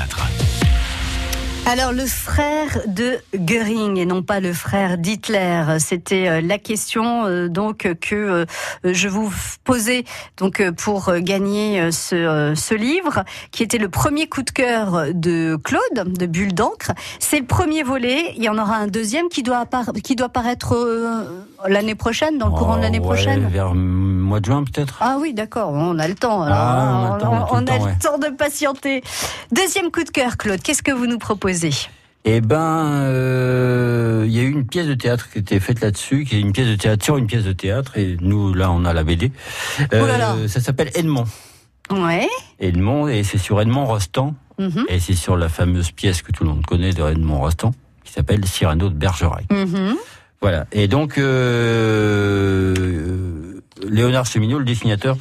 Alors 1.70 1.92
le 1.92 2.06
frère 2.06 2.80
de 2.87 3.18
Göring 3.34 3.98
et 3.98 4.06
non 4.06 4.22
pas 4.22 4.40
le 4.40 4.54
frère 4.54 4.96
d'Hitler, 4.96 5.76
c'était 5.78 6.26
euh, 6.26 6.40
la 6.40 6.56
question 6.56 7.26
euh, 7.26 7.48
donc 7.48 7.87
que 8.00 8.14
euh, 8.14 8.46
je 8.84 9.06
vous 9.06 9.30
posais 9.64 10.04
donc 10.38 10.62
pour 10.78 11.12
gagner 11.18 11.92
ce, 11.92 12.54
ce 12.56 12.75
livre 12.75 13.22
qui 13.50 13.62
était 13.62 13.76
le 13.76 13.90
premier 13.90 14.28
coup 14.28 14.42
de 14.42 14.50
cœur 14.50 15.08
de 15.12 15.58
Claude 15.62 16.16
de 16.18 16.25
Bulle 16.25 16.54
d'encre. 16.54 16.92
C'est 17.18 17.38
le 17.38 17.44
premier 17.44 17.82
volet, 17.82 18.32
il 18.38 18.42
y 18.42 18.48
en 18.48 18.56
aura 18.56 18.76
un 18.76 18.87
deuxième 18.87 19.28
qui 19.28 19.42
doit 19.42 19.66
qui 20.02 20.16
doit 20.16 20.30
paraître 20.30 20.75
euh, 20.75 21.44
l'année 21.66 21.94
prochaine 21.94 22.38
dans 22.38 22.46
le 22.46 22.52
courant 22.52 22.78
de 22.78 22.82
l'année 22.82 23.00
Oh, 23.00 23.08
ouais, 23.08 23.14
prochaine. 23.14 23.46
Vers 23.48 23.75
mois 24.28 24.40
de 24.40 24.44
juin 24.47 24.62
peut-être? 24.64 24.97
Ah 25.00 25.16
oui, 25.20 25.35
d'accord, 25.35 25.70
on 25.73 25.99
a 25.99 26.06
le 26.06 26.14
temps. 26.14 26.42
alors, 26.42 26.56
Ah, 26.58 27.00
on 27.02 27.11
a 27.11 27.14
le 27.16 27.20
temps, 27.20 27.32
on 27.32 27.37
a 27.37 27.40
tout 27.40 27.54
on 27.54 27.56
le 27.56 27.62
a 27.62 27.64
temps, 27.78 27.85
ouais. 27.85 27.92
le 27.92 27.99
temps 28.02 28.18
de 28.18 28.37
patienter. 28.37 29.02
Deuxième 29.50 29.90
coup 29.90 30.04
de 30.04 30.11
cœur, 30.11 30.37
Claude, 30.37 30.61
qu'est-ce 30.62 30.82
que 30.82 30.92
vous 30.92 31.06
nous 31.06 31.18
proposez? 31.18 31.70
Eh 32.25 32.40
ben, 32.40 32.85
euh, 33.04 34.25
il 34.26 34.32
y 34.32 34.38
a 34.40 34.42
eu 34.42 34.50
une 34.50 34.66
pièce 34.66 34.87
de 34.87 34.94
théâtre 34.94 35.30
qui 35.30 35.38
était 35.38 35.61
faite 35.61 35.80
là-dessus, 35.80 36.25
qui 36.25 36.37
est 36.37 36.40
une 36.40 36.52
pièce 36.52 36.66
de 36.68 36.75
théâtre 36.76 37.04
sur 37.04 37.16
une 37.16 37.26
pièce 37.26 37.44
de 37.44 37.52
théâtre, 37.52 37.97
et 37.97 38.16
nous 38.20 38.52
là 38.54 38.70
on 38.70 38.85
a 38.85 38.92
la 38.92 39.02
BD. 39.04 39.32
Oh 39.80 39.85
là 40.06 40.18
là. 40.18 40.35
ça 40.49 40.61
s'appelle 40.61 40.90
Edmond. 40.94 41.25
Ouais. 41.90 42.28
Edmond, 42.61 43.08
et 43.08 43.23
c'est 43.25 43.38
sur 43.38 43.61
Edmond 43.61 43.87
Rostand, 43.87 44.35
Mhm. 44.58 44.85
et 44.88 44.99
c'est 44.99 45.14
sur 45.14 45.37
la 45.37 45.49
fameuse 45.49 45.90
pièce 45.92 46.20
que 46.20 46.32
tout 46.32 46.42
le 46.44 46.50
monde 46.50 46.66
connaît 46.66 46.92
de 46.92 47.02
Edmond 47.02 47.38
Rostand, 47.38 47.73
qui 48.04 48.12
s'appelle 48.12 48.44
Cyrano 48.44 48.88
de 48.90 48.94
Bergerac. 48.94 49.44
Mhm. 49.50 49.94
Voilà. 50.42 50.66
Et 50.73 50.87
donc, 50.88 51.16
euh, 51.18 52.75
euh, 52.78 53.38
Léonard 53.87 54.26
Cheminot, 54.26 54.58
le 54.58 54.64
dessinateur, 54.64 55.16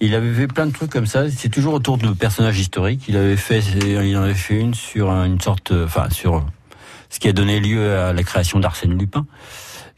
il 0.00 0.14
avait 0.14 0.32
fait 0.32 0.46
plein 0.46 0.66
de 0.66 0.72
trucs 0.72 0.90
comme 0.90 1.06
ça. 1.06 1.30
C'est 1.30 1.48
toujours 1.48 1.74
autour 1.74 1.98
de 1.98 2.10
personnages 2.12 2.58
historiques. 2.58 3.04
Il 3.08 3.16
avait 3.16 3.36
fait, 3.36 3.60
il 3.60 4.16
en 4.16 4.22
avait 4.22 4.34
fait 4.34 4.58
une 4.58 4.74
sur 4.74 5.10
une 5.10 5.40
sorte, 5.40 5.72
enfin, 5.72 6.08
sur 6.10 6.44
ce 7.10 7.18
qui 7.18 7.28
a 7.28 7.32
donné 7.32 7.60
lieu 7.60 7.96
à 7.98 8.12
la 8.12 8.22
création 8.22 8.60
d'Arsène 8.60 8.98
Lupin, 8.98 9.26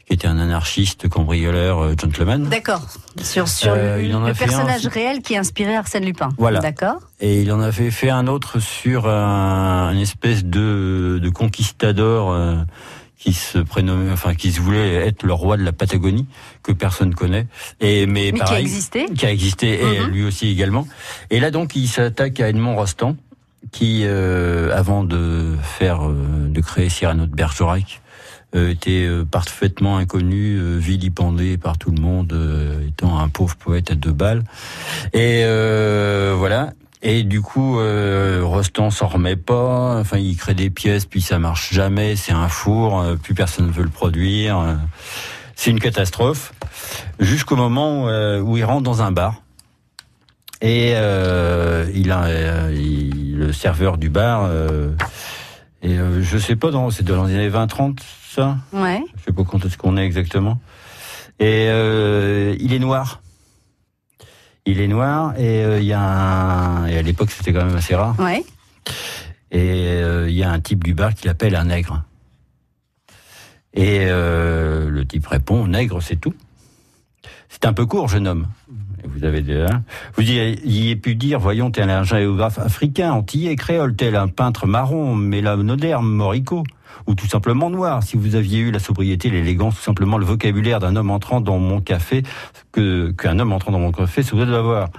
qui 0.07 0.13
était 0.13 0.27
un 0.27 0.39
anarchiste, 0.39 1.07
cambrioleur, 1.09 1.79
euh, 1.79 1.93
gentleman. 1.99 2.49
D'accord. 2.49 2.81
Sur, 3.21 3.47
sur 3.47 3.73
Euh, 3.75 4.01
le, 4.01 4.13
un 4.15 4.33
personnage 4.33 4.87
réel 4.87 5.21
qui 5.21 5.35
a 5.35 5.39
inspiré 5.39 5.75
Arsène 5.75 6.05
Lupin. 6.05 6.29
Voilà. 6.37 6.59
D'accord. 6.59 6.99
Et 7.19 7.41
il 7.41 7.51
en 7.51 7.59
avait 7.61 7.91
fait 7.91 8.09
un 8.09 8.27
autre 8.27 8.59
sur 8.59 9.07
un, 9.07 9.91
une 9.93 9.99
espèce 9.99 10.43
de, 10.43 11.19
de 11.21 11.29
conquistador 11.29 12.31
euh, 12.31 12.55
qui 13.21 13.33
se 13.33 13.59
prénommait, 13.59 14.11
enfin 14.11 14.33
qui 14.33 14.51
se 14.51 14.59
voulait 14.59 14.95
être 14.95 15.21
le 15.21 15.33
roi 15.33 15.55
de 15.55 15.61
la 15.63 15.71
Patagonie 15.71 16.25
que 16.63 16.71
personne 16.71 17.13
connaît. 17.13 17.45
Et 17.79 18.07
mais, 18.07 18.31
Mais 18.31 18.39
qui 18.39 18.41
a 18.41 18.45
pareil, 18.45 18.63
existé. 18.63 19.05
qui 19.15 19.25
a 19.27 19.31
existé 19.31 19.79
et 19.79 19.99
Mhm. 19.99 20.07
lui 20.11 20.23
aussi 20.25 20.47
également. 20.49 20.87
Et 21.29 21.39
là 21.39 21.51
donc 21.51 21.75
il 21.75 21.87
s'attaque 21.87 22.39
à 22.39 22.49
Edmond 22.49 22.75
Rostand 22.75 23.15
qui 23.71 24.01
euh, 24.05 24.75
avant 24.75 25.03
de 25.03 25.55
faire 25.61 26.07
euh, 26.09 26.47
de 26.49 26.61
créer 26.61 26.89
Cyrano 26.89 27.27
de 27.27 27.35
Bergerac 27.35 28.01
euh, 28.55 28.71
était 28.71 29.05
euh, 29.07 29.23
parfaitement 29.23 29.97
inconnu, 29.97 30.57
euh, 30.57 30.77
vilipendé 30.79 31.57
par 31.57 31.77
tout 31.77 31.91
le 31.91 32.01
monde, 32.01 32.33
euh, 32.33 32.87
étant 32.87 33.19
un 33.19 33.29
pauvre 33.29 33.55
poète 33.55 33.91
à 33.91 33.95
deux 33.95 34.11
balles. 34.11 34.43
Et 35.13 35.43
euh, 35.45 36.33
voilà. 36.35 36.73
Et 37.03 37.23
du 37.23 37.41
coup, 37.41 37.79
euh, 37.79 38.41
Rostand 38.43 38.91
s'en 38.91 39.07
remet 39.07 39.35
pas. 39.35 39.97
Enfin, 39.99 40.17
il 40.17 40.37
crée 40.37 40.53
des 40.53 40.69
pièces, 40.69 41.05
puis 41.05 41.21
ça 41.21 41.39
marche 41.39 41.73
jamais. 41.73 42.15
C'est 42.15 42.31
un 42.33 42.47
four. 42.47 42.99
euh, 43.01 43.15
plus 43.15 43.33
personne 43.33 43.67
ne 43.67 43.71
veut 43.71 43.83
le 43.83 43.89
produire. 43.89 44.59
euh, 44.59 44.75
c'est 45.55 45.71
une 45.71 45.79
catastrophe. 45.79 46.53
Jusqu'au 47.19 47.55
moment 47.55 48.03
où, 48.03 48.07
euh, 48.07 48.39
où 48.39 48.57
il 48.57 48.63
rentre 48.65 48.83
dans 48.83 49.01
un 49.01 49.11
bar. 49.11 49.41
Et 50.61 50.91
euh, 50.95 51.89
il 51.95 52.11
a 52.11 52.23
euh, 52.25 52.75
il- 52.75 53.37
le 53.37 53.53
serveur 53.53 53.97
du 53.97 54.09
bar. 54.09 54.43
euh, 54.45 54.91
et 55.81 55.97
euh, 55.97 56.21
je 56.21 56.37
sais 56.37 56.55
pas, 56.55 56.69
dans, 56.69 56.91
c'est 56.91 57.03
dans 57.03 57.23
les 57.25 57.33
années 57.33 57.49
20-30, 57.49 57.97
ça? 58.35 58.57
Ouais. 58.73 59.01
Je 59.17 59.23
sais 59.25 59.31
pas 59.31 59.43
quand 59.43 59.65
est-ce 59.65 59.77
qu'on 59.77 59.97
est 59.97 60.05
exactement. 60.05 60.59
Et 61.39 61.65
euh, 61.69 62.55
il 62.59 62.73
est 62.73 62.79
noir. 62.79 63.21
Il 64.65 64.79
est 64.79 64.87
noir 64.87 65.33
et 65.39 65.63
euh, 65.63 65.79
il 65.79 65.85
y 65.85 65.93
a 65.93 66.01
un 66.01 66.85
et 66.87 66.97
à 66.97 67.01
l'époque 67.01 67.31
c'était 67.31 67.51
quand 67.51 67.65
même 67.65 67.75
assez 67.75 67.95
rare. 67.95 68.15
Ouais. 68.19 68.43
Et 69.51 69.97
euh, 69.97 70.29
il 70.29 70.35
y 70.35 70.43
a 70.43 70.51
un 70.51 70.59
type 70.59 70.83
du 70.83 70.93
bar 70.93 71.13
qui 71.13 71.27
l'appelle 71.27 71.55
un 71.55 71.65
nègre. 71.65 72.03
Et 73.73 74.01
euh, 74.01 74.89
le 74.89 75.05
type 75.05 75.25
répond 75.27 75.65
nègre 75.67 76.01
c'est 76.01 76.17
tout. 76.17 76.35
C'est 77.49 77.65
un 77.65 77.73
peu 77.73 77.85
court 77.85 78.07
jeune 78.07 78.27
homme. 78.27 78.47
Vous 79.05 79.25
avez 79.25 79.41
déjà. 79.41 79.81
Vous 80.15 80.23
y 80.23 80.37
ayez 80.37 80.95
pu 80.95 81.15
dire, 81.15 81.39
voyons, 81.39 81.71
t'es 81.71 81.81
un 81.81 82.03
géographe 82.03 82.59
africain, 82.59 83.11
antillais, 83.11 83.55
créole, 83.55 83.95
tel 83.95 84.15
un 84.15 84.27
peintre 84.27 84.67
marron, 84.67 85.15
mélanoderme, 85.15 86.07
morico, 86.07 86.63
ou 87.07 87.15
tout 87.15 87.27
simplement 87.27 87.69
noir. 87.69 88.03
Si 88.03 88.17
vous 88.17 88.35
aviez 88.35 88.59
eu 88.59 88.71
la 88.71 88.79
sobriété, 88.79 89.29
l'élégance, 89.29 89.75
tout 89.75 89.81
simplement 89.81 90.17
le 90.17 90.25
vocabulaire 90.25 90.79
d'un 90.79 90.95
homme 90.95 91.11
entrant 91.11 91.41
dans 91.41 91.57
mon 91.57 91.81
café, 91.81 92.23
que 92.71 93.11
qu'un 93.11 93.39
homme 93.39 93.53
entrant 93.53 93.71
dans 93.71 93.79
mon 93.79 93.91
café 93.91 94.23
se 94.23 94.35
doit 94.35 94.45
d'avoir. 94.45 94.89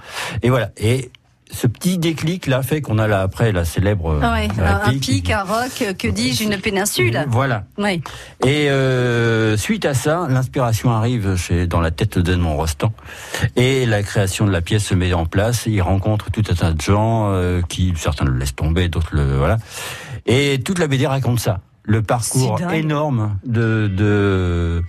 Et 0.41 0.49
voilà. 0.49 0.71
Et 0.77 1.09
ce 1.53 1.67
petit 1.67 1.97
déclic 1.97 2.47
là 2.47 2.63
fait 2.63 2.81
qu'on 2.81 2.97
a 2.97 3.07
là 3.07 3.21
après 3.21 3.51
la 3.51 3.63
célèbre 3.63 4.19
Ah 4.21 4.33
ouais. 4.33 4.47
Un, 4.59 4.97
pic, 4.97 5.29
un 5.29 5.43
roc, 5.43 5.81
euh, 5.81 5.93
que 5.93 6.07
dis-je, 6.07 6.43
une 6.43 6.57
péninsule. 6.57 7.25
Voilà. 7.27 7.65
Ouais. 7.77 8.01
Et 8.45 8.69
euh, 8.69 9.55
suite 9.55 9.85
à 9.85 9.93
ça, 9.93 10.27
l'inspiration 10.29 10.91
arrive 10.91 11.35
chez, 11.35 11.67
dans 11.67 11.79
la 11.79 11.91
tête 11.91 12.17
d'Edmond 12.17 12.57
Rostand 12.57 12.91
et 13.55 13.85
la 13.85 14.01
création 14.03 14.45
de 14.45 14.51
la 14.51 14.61
pièce 14.61 14.85
se 14.85 14.95
met 14.95 15.13
en 15.13 15.25
place. 15.25 15.65
Il 15.67 15.81
rencontre 15.81 16.31
tout 16.31 16.43
un 16.49 16.55
tas 16.55 16.73
de 16.73 16.81
gens 16.81 17.29
euh, 17.29 17.61
qui, 17.61 17.93
certains 17.95 18.25
le 18.25 18.37
laissent 18.37 18.55
tomber, 18.55 18.89
d'autres 18.89 19.15
le 19.15 19.37
voilà. 19.37 19.57
Et 20.25 20.59
toute 20.63 20.79
la 20.79 20.87
BD 20.87 21.05
raconte 21.05 21.39
ça, 21.39 21.59
le 21.83 22.01
parcours 22.01 22.59
énorme 22.71 23.37
de 23.45 23.87
de 23.87 24.83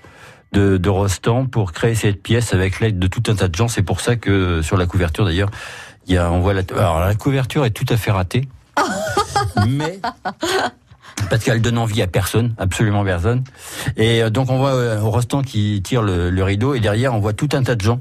de, 0.52 0.76
de 0.78 0.88
Rostand 0.88 1.46
pour 1.46 1.72
créer 1.72 1.96
cette 1.96 2.22
pièce 2.22 2.54
avec 2.54 2.78
l'aide 2.78 3.00
de 3.00 3.08
tout 3.08 3.24
un 3.26 3.34
tas 3.34 3.48
de 3.48 3.54
gens. 3.54 3.66
C'est 3.66 3.82
pour 3.82 4.00
ça 4.00 4.14
que 4.14 4.62
sur 4.62 4.76
la 4.76 4.86
couverture 4.86 5.24
d'ailleurs, 5.24 5.50
il 6.06 6.14
y 6.14 6.18
a 6.18 6.30
on 6.30 6.40
voit 6.40 6.54
la 6.54 6.62
alors 6.76 7.00
la 7.00 7.14
couverture 7.14 7.64
est 7.64 7.70
tout 7.70 7.86
à 7.88 7.96
fait 7.96 8.10
ratée, 8.10 8.48
mais 9.66 10.00
parce 11.30 11.44
qu'elle 11.44 11.62
donne 11.62 11.78
envie 11.78 12.02
à 12.02 12.06
personne, 12.06 12.54
absolument 12.58 13.04
personne. 13.04 13.44
Et 13.96 14.22
euh, 14.22 14.30
donc 14.30 14.50
on 14.50 14.58
voit 14.58 14.74
euh, 14.74 15.00
Rostand 15.00 15.42
qui 15.42 15.80
tire 15.82 16.02
le, 16.02 16.30
le 16.30 16.44
rideau 16.44 16.74
et 16.74 16.80
derrière 16.80 17.14
on 17.14 17.20
voit 17.20 17.32
tout 17.32 17.48
un 17.52 17.62
tas 17.62 17.74
de 17.74 17.82
gens. 17.82 18.00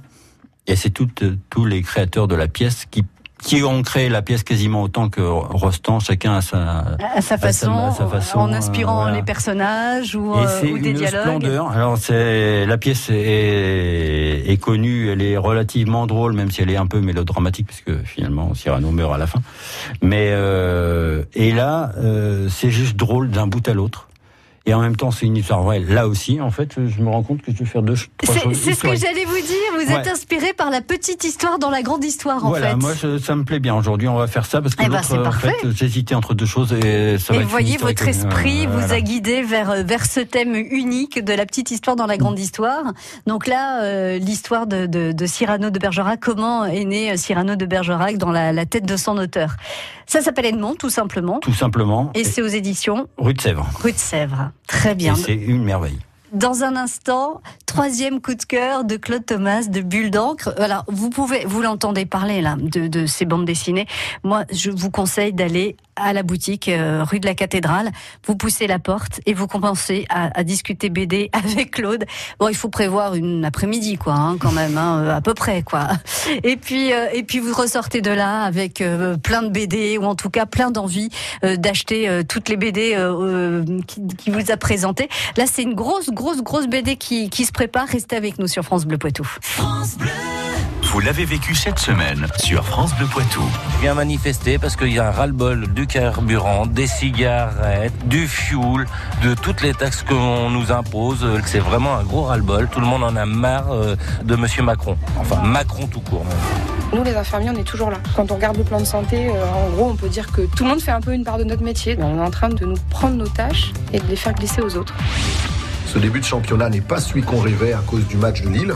Et 0.65 0.75
c'est 0.75 1.01
euh, 1.01 1.37
tous 1.49 1.65
les 1.65 1.81
créateurs 1.81 2.27
de 2.27 2.35
la 2.35 2.47
pièce 2.47 2.85
qui 2.89 3.05
qui 3.43 3.61
ont 3.63 3.81
créé 3.81 4.07
la 4.09 4.21
pièce 4.21 4.43
quasiment 4.43 4.83
autant 4.83 5.09
que 5.09 5.21
Rostand, 5.21 5.99
chacun 5.99 6.39
sa 6.41 6.95
À 7.15 7.21
sa 7.21 7.37
façon, 7.37 7.71
à 7.73 7.91
sa 7.91 8.07
façon, 8.07 8.39
en 8.39 8.53
inspirant 8.53 8.99
euh, 8.99 9.01
voilà. 9.03 9.17
les 9.17 9.23
personnages 9.23 10.15
ou, 10.15 10.33
et 10.33 10.37
euh, 10.37 10.47
c'est 10.61 10.71
ou 10.71 10.77
des 10.79 10.89
une 10.91 10.95
dialogues. 10.95 11.21
splendeur. 11.23 11.69
Alors 11.71 11.97
c'est 11.97 12.65
la 12.65 12.77
pièce 12.77 13.09
est, 13.09 14.43
est 14.47 14.57
connue, 14.57 15.09
elle 15.09 15.21
est 15.21 15.37
relativement 15.37 16.07
drôle, 16.07 16.33
même 16.33 16.51
si 16.51 16.61
elle 16.61 16.69
est 16.71 16.77
un 16.77 16.87
peu 16.87 17.01
mélodramatique, 17.01 17.67
puisque 17.67 18.03
finalement 18.05 18.53
Cyrano 18.53 18.91
meurt 18.91 19.13
à 19.13 19.17
la 19.17 19.27
fin. 19.27 19.39
Mais 20.01 20.29
euh, 20.31 21.23
et 21.33 21.51
là, 21.51 21.91
euh, 21.97 22.47
c'est 22.49 22.71
juste 22.71 22.95
drôle 22.95 23.29
d'un 23.29 23.47
bout 23.47 23.67
à 23.67 23.73
l'autre. 23.73 24.07
Et 24.65 24.73
en 24.73 24.79
même 24.79 24.95
temps, 24.95 25.11
c'est 25.11 25.25
une 25.25 25.35
histoire 25.35 25.61
vraie. 25.61 25.79
Là 25.81 26.07
aussi, 26.07 26.39
en 26.39 26.49
fait, 26.49 26.75
je 26.87 27.01
me 27.01 27.09
rends 27.09 27.21
compte 27.21 27.41
que 27.41 27.51
je 27.51 27.57
peux 27.57 27.65
faire 27.65 27.81
deux, 27.83 27.95
trois 28.17 28.33
choses. 28.37 28.57
c'est 28.57 28.73
ce 28.73 28.81
que 28.81 28.95
j'allais 28.95 29.25
vous 29.25 29.35
dire. 29.35 29.85
Vous 29.85 29.91
êtes 29.91 30.07
inspiré 30.07 30.53
par 30.53 30.69
la 30.69 30.79
petite 30.81 31.25
histoire 31.25 31.59
dans 31.59 31.69
la 31.69 31.81
grande 31.81 32.01
histoire, 32.03 32.45
en 32.45 32.49
Voilà, 32.49 32.69
fait. 32.69 32.75
moi 32.77 32.93
ça 33.21 33.35
me 33.35 33.43
plaît 33.43 33.59
bien. 33.59 33.75
Aujourd'hui, 33.75 34.07
on 34.07 34.15
va 34.15 34.27
faire 34.27 34.45
ça 34.45 34.61
parce 34.61 34.75
que 34.75 34.83
Eh 34.85 34.87
ben, 34.87 35.01
en 35.27 35.31
fait, 35.33 35.53
j'hésitais 35.71 36.15
entre 36.15 36.33
deux 36.33 36.45
choses 36.45 36.71
et 36.71 37.17
ça 37.17 37.33
va 37.33 37.39
Et 37.39 37.43
être 37.43 37.49
voyez, 37.49 37.75
votre 37.75 38.07
esprit 38.07 38.65
Euh, 38.65 38.69
vous 38.69 38.79
voilà. 38.79 38.93
a 38.93 39.01
guidé 39.01 39.41
vers, 39.41 39.69
euh, 39.69 39.83
vers 39.83 40.05
ce 40.05 40.21
thème 40.21 40.55
unique 40.55 41.21
de 41.21 41.33
la 41.33 41.45
petite 41.45 41.69
histoire 41.71 41.97
dans 41.97 42.07
la 42.07 42.15
grande 42.15 42.39
histoire. 42.39 42.93
Donc 43.27 43.47
là, 43.47 43.83
euh, 43.83 44.17
l'histoire 44.17 44.65
de, 44.65 44.85
de, 44.85 45.11
de 45.11 45.25
Cyrano 45.25 45.71
de 45.71 45.79
Bergerac, 45.79 46.21
comment 46.21 46.63
est 46.63 46.85
né 46.85 47.17
Cyrano 47.17 47.57
de 47.57 47.65
Bergerac 47.65 48.17
dans 48.17 48.31
la, 48.31 48.53
la 48.53 48.65
tête 48.65 48.85
de 48.85 48.95
son 48.95 49.17
auteur? 49.17 49.57
Ça 50.05 50.21
s'appelle 50.21 50.45
Edmond, 50.45 50.75
tout 50.75 50.89
simplement. 50.89 51.39
Tout 51.39 51.53
simplement. 51.53 52.11
Et 52.15 52.23
c'est 52.23 52.41
aux 52.41 52.47
éditions 52.47 53.07
Rue 53.17 53.33
de 53.33 53.41
Sèvres. 53.41 53.69
Rue 53.83 53.91
de 53.91 53.97
Sèvres. 53.97 54.51
Très 54.67 54.95
bien. 54.95 55.15
C'est 55.15 55.33
une 55.33 55.63
merveille. 55.63 55.99
Dans 56.33 56.63
un 56.63 56.75
instant, 56.75 57.41
troisième 57.67 58.19
coup 58.19 58.33
de 58.33 58.43
cœur 58.43 58.85
de 58.85 58.95
Claude 58.95 59.23
Thomas 59.23 59.65
de 59.65 59.81
Bulle 59.81 60.09
d'encre. 60.09 60.55
Alors, 60.57 60.83
vous 60.87 61.11
pouvez, 61.11 61.45
vous 61.45 61.61
l'entendez 61.61 62.07
parler 62.07 62.41
là 62.41 62.55
de, 62.59 62.87
de 62.87 63.05
ces 63.05 63.25
bandes 63.25 63.45
dessinées. 63.45 63.85
Moi, 64.23 64.43
je 64.51 64.71
vous 64.71 64.89
conseille 64.89 65.31
d'aller 65.31 65.77
à 65.95 66.13
la 66.13 66.23
boutique 66.23 66.69
euh, 66.69 67.03
rue 67.03 67.19
de 67.19 67.25
la 67.25 67.35
Cathédrale. 67.35 67.91
Vous 68.25 68.35
poussez 68.35 68.67
la 68.67 68.79
porte 68.79 69.21
et 69.25 69.33
vous 69.33 69.47
commencez 69.47 70.05
à, 70.09 70.37
à 70.37 70.43
discuter 70.43 70.89
BD 70.89 71.29
avec 71.33 71.71
Claude. 71.71 72.05
Bon, 72.39 72.47
il 72.47 72.55
faut 72.55 72.69
prévoir 72.69 73.15
une 73.15 73.45
après-midi, 73.45 73.97
quoi, 73.97 74.13
hein, 74.13 74.37
quand 74.39 74.51
même, 74.51 74.77
hein, 74.77 75.07
à 75.09 75.21
peu 75.21 75.33
près, 75.33 75.63
quoi. 75.63 75.87
Et 76.43 76.57
puis, 76.57 76.93
euh, 76.93 77.07
et 77.13 77.23
puis 77.23 77.39
vous 77.39 77.53
ressortez 77.53 78.01
de 78.01 78.11
là 78.11 78.43
avec 78.43 78.81
euh, 78.81 79.17
plein 79.17 79.43
de 79.43 79.49
BD 79.49 79.97
ou 79.97 80.03
en 80.05 80.15
tout 80.15 80.29
cas 80.29 80.45
plein 80.45 80.71
d'envie 80.71 81.09
euh, 81.43 81.57
d'acheter 81.57 82.09
euh, 82.09 82.23
toutes 82.27 82.49
les 82.49 82.57
BD 82.57 82.93
euh, 82.95 83.61
euh, 83.61 83.81
qui, 83.87 84.05
qui 84.07 84.29
vous 84.29 84.51
a 84.51 84.57
présentées. 84.57 85.09
Là, 85.37 85.45
c'est 85.45 85.63
une 85.63 85.73
grosse, 85.73 86.09
grosse, 86.09 86.41
grosse 86.41 86.67
BD 86.67 86.95
qui, 86.95 87.29
qui 87.29 87.45
se 87.45 87.51
prépare. 87.51 87.87
Restez 87.87 88.15
avec 88.15 88.39
nous 88.39 88.47
sur 88.47 88.63
France 88.63 88.85
Bleu 88.85 88.97
Poitou. 88.97 89.27
Vous 90.93 90.99
l'avez 90.99 91.25
vécu 91.25 91.55
cette 91.55 91.79
semaine 91.79 92.27
sur 92.37 92.63
France 92.63 92.95
Bleu 92.95 93.07
Poitou. 93.07 93.41
Je 93.77 93.81
viens 93.81 93.95
manifester 93.95 94.59
parce 94.59 94.75
qu'il 94.75 94.93
y 94.93 94.99
a 94.99 95.07
un 95.07 95.11
ras-le-bol 95.11 95.73
du 95.73 95.87
carburant, 95.87 96.67
des 96.67 96.85
cigarettes, 96.85 98.07
du 98.07 98.27
fuel, 98.27 98.85
de 99.23 99.33
toutes 99.33 99.63
les 99.63 99.73
taxes 99.73 100.03
qu'on 100.03 100.51
nous 100.51 100.71
impose. 100.71 101.25
C'est 101.47 101.57
vraiment 101.57 101.95
un 101.95 102.03
gros 102.03 102.25
ras-le-bol. 102.25 102.69
Tout 102.71 102.79
le 102.79 102.85
monde 102.85 103.03
en 103.03 103.15
a 103.15 103.25
marre 103.25 103.71
euh, 103.71 103.95
de 104.23 104.35
Monsieur 104.35 104.61
Macron. 104.61 104.95
Enfin, 105.19 105.41
Macron 105.41 105.87
tout 105.87 105.99
court. 106.01 106.25
même. 106.25 106.37
Nous, 106.93 107.03
les 107.03 107.15
infirmiers, 107.15 107.49
on 107.49 107.59
est 107.59 107.63
toujours 107.63 107.89
là. 107.89 107.97
Quand 108.15 108.31
on 108.31 108.35
regarde 108.35 108.57
le 108.57 108.63
plan 108.63 108.79
de 108.79 108.85
santé, 108.85 109.29
euh, 109.29 109.45
en 109.47 109.71
gros, 109.71 109.89
on 109.89 109.95
peut 109.95 110.09
dire 110.09 110.31
que 110.31 110.43
tout 110.43 110.63
le 110.63 110.69
monde 110.69 110.81
fait 110.81 110.91
un 110.91 111.01
peu 111.01 111.13
une 111.13 111.23
part 111.23 111.39
de 111.39 111.43
notre 111.43 111.63
métier. 111.63 111.97
On 111.99 112.19
est 112.19 112.21
en 112.21 112.29
train 112.29 112.49
de 112.49 112.65
nous 112.67 112.77
prendre 112.91 113.15
nos 113.15 113.27
tâches 113.27 113.73
et 113.93 113.99
de 113.99 114.05
les 114.05 114.15
faire 114.15 114.35
glisser 114.35 114.61
aux 114.61 114.77
autres. 114.77 114.93
Ce 115.93 115.99
début 115.99 116.19
de 116.19 116.25
championnat 116.25 116.69
n'est 116.69 116.81
pas 116.81 116.99
celui 116.99 117.21
qu'on 117.21 117.39
rêvait 117.39 117.73
à 117.73 117.81
cause 117.85 118.07
du 118.07 118.17
match 118.17 118.41
de 118.41 118.49
Lille, 118.49 118.73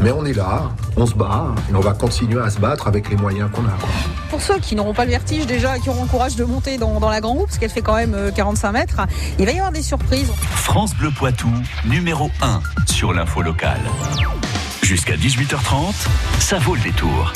mais 0.00 0.10
on 0.12 0.24
est 0.24 0.32
là, 0.32 0.70
on 0.96 1.06
se 1.06 1.14
bat, 1.14 1.54
et 1.70 1.74
on 1.74 1.80
va 1.80 1.92
continuer 1.92 2.40
à 2.40 2.50
se 2.50 2.58
battre 2.58 2.86
avec 2.86 3.08
les 3.10 3.16
moyens 3.16 3.50
qu'on 3.52 3.64
a. 3.64 3.70
quoi. 3.70 3.88
Pour 4.30 4.40
ceux 4.40 4.58
qui 4.58 4.74
n'auront 4.74 4.94
pas 4.94 5.04
le 5.04 5.10
vertige 5.10 5.46
déjà, 5.46 5.78
qui 5.78 5.88
auront 5.88 6.02
le 6.02 6.08
courage 6.08 6.36
de 6.36 6.44
monter 6.44 6.78
dans, 6.78 7.00
dans 7.00 7.08
la 7.10 7.20
grande 7.20 7.38
roue, 7.38 7.46
parce 7.46 7.58
qu'elle 7.58 7.70
fait 7.70 7.82
quand 7.82 7.96
même 7.96 8.14
euh, 8.14 8.30
45 8.30 8.72
mètres, 8.72 9.00
il 9.38 9.46
va 9.46 9.52
y 9.52 9.56
avoir 9.56 9.72
des 9.72 9.82
surprises. 9.82 10.30
France 10.54 10.94
Bleu 10.94 11.10
Poitou, 11.10 11.50
numéro 11.86 12.30
1 12.42 12.60
sur 12.86 13.12
l'info 13.12 13.42
locale. 13.42 13.80
Jusqu'à 14.82 15.16
18h30, 15.16 15.94
ça 16.38 16.58
vaut 16.58 16.74
le 16.74 16.80
détour. 16.82 17.32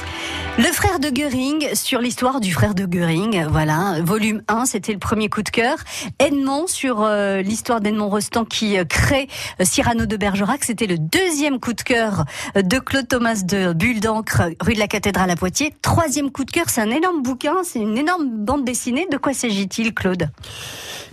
Le 0.61 0.71
frère 0.75 1.00
de 1.00 1.09
Goering 1.09 1.75
sur 1.75 2.00
l'histoire 2.02 2.38
du 2.38 2.52
frère 2.52 2.75
de 2.75 2.85
Goering. 2.85 3.47
Voilà, 3.49 4.02
volume 4.02 4.43
1, 4.47 4.67
c'était 4.67 4.93
le 4.93 4.99
premier 4.99 5.31
coup 5.31 5.40
de 5.43 5.49
cœur. 5.49 5.79
Edmond 6.19 6.67
sur 6.67 7.00
euh, 7.00 7.40
l'histoire 7.40 7.81
d'Edmond 7.81 8.11
Rostand 8.11 8.45
qui 8.45 8.76
euh, 8.76 8.85
crée 8.85 9.26
euh, 9.59 9.64
Cyrano 9.64 10.05
de 10.05 10.19
Bergerac. 10.19 10.62
C'était 10.62 10.87
le 10.87 10.99
deuxième 10.99 11.61
coup 11.61 11.73
de 11.73 11.81
cœur 11.81 12.26
de 12.57 12.79
Claude 12.79 13.09
Thomas 13.09 13.40
de 13.43 13.73
Bulle 13.73 14.00
d'encre, 14.00 14.50
rue 14.61 14.75
de 14.75 14.79
la 14.79 14.87
Cathédrale 14.87 15.31
à 15.31 15.37
Poitiers. 15.37 15.75
Troisième 15.81 16.31
coup 16.31 16.45
de 16.45 16.50
cœur, 16.50 16.67
c'est 16.69 16.83
un 16.83 16.90
énorme 16.90 17.23
bouquin, 17.23 17.55
c'est 17.64 17.79
une 17.81 17.97
énorme 17.97 18.29
bande 18.29 18.62
dessinée. 18.62 19.07
De 19.11 19.17
quoi 19.17 19.33
s'agit-il, 19.33 19.95
Claude? 19.95 20.29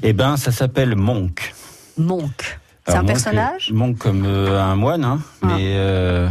Eh 0.03 0.11
ben, 0.11 0.35
ça 0.35 0.51
s'appelle 0.51 0.97
Monk. 0.97 1.53
Monk. 1.97 2.59
C'est 2.85 2.95
un 2.95 2.97
Monk, 2.97 3.07
personnage? 3.07 3.71
Monk 3.71 3.97
comme 3.97 4.25
un 4.25 4.75
moine, 4.75 5.05
hein, 5.05 5.19
Ah. 5.41 5.47
mais 5.47 6.27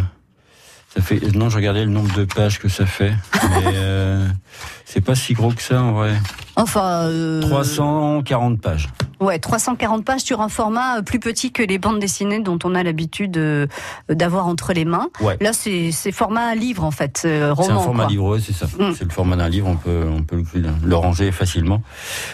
ça 0.97 1.03
fait. 1.03 1.21
Non, 1.35 1.49
je 1.51 1.57
regardais 1.57 1.85
le 1.85 1.91
nombre 1.91 2.13
de 2.15 2.25
pages 2.25 2.59
que 2.59 2.69
ça 2.69 2.87
fait. 2.87 3.13
mais 3.35 3.73
euh, 3.75 4.27
c'est 4.85 5.01
pas 5.03 5.15
si 5.15 5.35
gros 5.35 5.53
que 5.53 5.63
ça 5.63 5.83
en 5.83 5.93
vrai. 5.93 6.15
Enfin. 6.57 7.05
euh, 7.09 7.41
340 7.43 8.61
pages. 8.61 8.89
Ouais, 9.21 9.39
340 9.39 10.05
pages 10.05 10.21
sur 10.23 10.41
un 10.41 10.49
format 10.49 10.99
euh, 10.99 11.03
plus 11.03 11.19
petit 11.21 11.51
que 11.53 11.63
les 11.63 11.79
bandes 11.79 11.99
dessinées 12.01 12.41
dont 12.41 12.59
on 12.65 12.75
a 12.75 12.83
l'habitude 12.83 13.37
euh, 13.39 13.67
d'avoir 14.11 14.47
entre 14.47 14.73
les 14.73 14.85
mains. 14.85 15.09
Ouais. 15.21 15.37
Là, 15.41 15.53
c'est 15.53 15.91
c'est 15.93 16.13
format 16.13 16.55
livre 16.55 16.85
en 16.85 16.91
fait, 16.91 17.23
euh, 17.25 17.53
roman. 17.53 17.67
C'est 17.67 17.73
un 17.75 17.79
format 17.81 18.03
quoi. 18.05 18.11
livre, 18.11 18.25
ouais, 18.31 18.41
c'est 18.41 18.53
ça. 18.55 18.67
Mm. 18.67 18.93
C'est 18.97 19.05
le 19.05 19.11
format 19.11 19.37
d'un 19.37 19.49
livre, 19.49 19.69
on 19.69 19.77
peut, 19.77 20.05
on 20.11 20.23
peut 20.23 20.43
le, 20.55 20.69
le 20.83 20.97
ranger 20.97 21.31
facilement. 21.33 21.83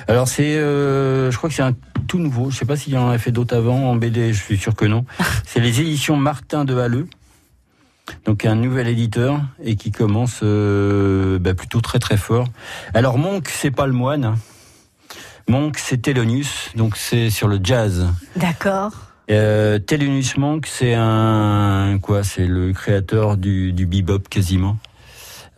Alors 0.09 0.28
c'est, 0.28 0.57
euh, 0.57 1.31
je 1.31 1.37
crois 1.37 1.49
que 1.50 1.54
c'est 1.57 1.62
un 1.62 1.75
tout 2.09 2.19
nouveau. 2.19 2.50
Je 2.50 2.59
sais 2.59 2.64
pas 2.64 2.76
s'il 2.76 2.92
y 2.92 2.99
en 2.99 3.11
a 3.11 3.19
fait 3.19 3.31
d'autres 3.33 3.57
avant 3.57 3.90
en 3.90 3.97
BD, 3.97 4.33
je 4.33 4.40
suis 4.42 4.59
sûr 4.59 4.75
que 4.75 4.85
non. 4.85 5.04
c'est 5.47 5.61
les 5.61 5.81
éditions 5.81 6.16
Martin 6.16 6.64
de 6.64 6.76
Halleux. 6.78 7.07
Donc 8.25 8.44
un 8.44 8.54
nouvel 8.56 8.88
éditeur 8.88 9.40
et 9.62 9.76
qui 9.76 9.90
commence 9.90 10.40
euh, 10.42 11.38
bah, 11.38 11.54
plutôt 11.54 11.80
très 11.80 11.99
très 11.99 12.16
fort. 12.16 12.47
Alors 12.94 13.18
Monk, 13.18 13.49
c'est 13.49 13.71
pas 13.71 13.87
le 13.87 13.92
moine. 13.92 14.25
hein. 14.25 14.35
Monk, 15.49 15.78
c'est 15.78 16.02
Thelonious, 16.02 16.71
donc 16.76 16.97
c'est 16.97 17.30
sur 17.30 17.49
le 17.49 17.59
jazz. 17.62 18.09
D'accord. 18.37 18.92
Euh, 19.30 19.78
Monk, 20.37 20.66
c'est 20.66 20.94
un 20.94 21.99
quoi 22.00 22.23
C'est 22.23 22.47
le 22.47 22.73
créateur 22.73 23.37
du, 23.37 23.73
du 23.73 23.87
bebop 23.87 24.21
quasiment. 24.28 24.76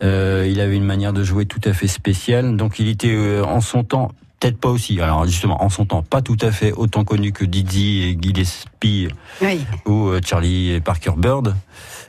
Euh, 0.03 0.47
il 0.49 0.59
avait 0.59 0.75
une 0.75 0.83
manière 0.85 1.13
de 1.13 1.23
jouer 1.23 1.45
tout 1.45 1.61
à 1.65 1.73
fait 1.73 1.87
spéciale. 1.87 2.57
Donc 2.57 2.79
il 2.79 2.87
était 2.87 3.13
euh, 3.13 3.43
en 3.43 3.61
son 3.61 3.83
temps, 3.83 4.11
peut-être 4.39 4.57
pas 4.59 4.69
aussi. 4.69 4.99
Alors 5.01 5.25
justement, 5.25 5.63
en 5.63 5.69
son 5.69 5.85
temps, 5.85 6.03
pas 6.03 6.21
tout 6.21 6.37
à 6.41 6.51
fait 6.51 6.71
autant 6.73 7.03
connu 7.03 7.31
que 7.31 7.45
Dizzy 7.45 8.03
et 8.03 8.17
Gillespie 8.19 9.07
Oui. 9.41 9.61
ou 9.85 10.11
Charlie 10.25 10.71
et 10.71 10.81
Parker 10.81 11.13
Bird, 11.17 11.55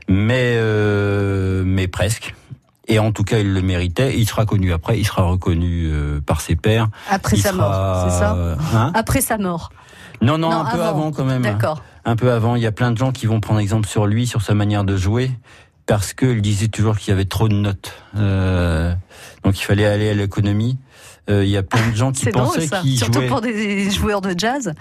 mais 0.09 0.55
euh, 0.57 1.63
mais 1.67 1.89
presque. 1.89 2.35
Et 2.89 2.99
en 3.01 3.11
tout 3.11 3.25
cas, 3.25 3.39
il 3.39 3.53
le 3.53 3.63
méritait. 3.63 4.17
Il 4.17 4.29
sera 4.29 4.47
connu 4.47 4.73
après. 4.73 4.99
Il 4.99 5.05
sera 5.05 5.23
reconnu 5.23 5.87
euh, 5.91 6.21
par 6.25 6.41
ses 6.41 6.55
pairs. 6.55 6.89
Après 7.11 7.37
Il 7.37 7.43
sa 7.43 7.51
sera- 7.51 7.69
mort, 7.69 8.05
c'est 8.11 8.19
ça 8.19 8.57
Hein 8.79 8.93
Après 8.95 9.21
sa 9.21 9.39
mort. 9.39 9.71
non, 10.23 10.39
non, 10.39 10.51
Non, 10.51 10.57
un 10.61 10.65
peu 10.71 10.81
avant. 10.83 10.89
avant 11.01 11.13
quand 11.13 11.25
même. 11.25 11.43
D'accord. 11.43 11.83
Un 12.05 12.15
peu 12.15 12.31
avant, 12.31 12.55
il 12.55 12.63
y 12.63 12.67
a 12.67 12.71
plein 12.73 12.93
de 12.93 12.97
gens 12.99 13.11
qui 13.11 13.27
vont 13.27 13.41
prendre 13.41 13.59
exemple 13.59 13.89
sur 13.89 14.07
lui, 14.07 14.29
sur 14.29 14.41
sa 14.43 14.55
manière 14.55 14.85
de 14.85 14.97
jouer, 14.97 15.33
parce 15.87 16.13
qu'il 16.13 16.41
disait 16.41 16.69
toujours 16.69 16.97
qu'il 16.97 17.11
y 17.11 17.13
avait 17.13 17.25
trop 17.25 17.49
de 17.49 17.55
notes. 17.55 17.93
Euh, 18.17 18.95
donc 19.43 19.59
il 19.59 19.65
fallait 19.65 19.87
aller 19.87 20.09
à 20.11 20.15
l'économie. 20.15 20.79
Euh, 21.29 21.43
Il 21.45 21.51
y 21.51 21.57
a 21.57 21.65
plein 21.65 21.89
de 21.91 21.97
gens 21.97 22.13
qui 22.13 22.27
pensaient 22.31 22.69
ça. 22.69 22.79
qu'il 22.83 22.97
Surtout 22.97 23.23
pour 23.23 23.41
des 23.41 23.91
joueurs 23.91 24.21
de 24.21 24.33
jazz. 24.39 24.73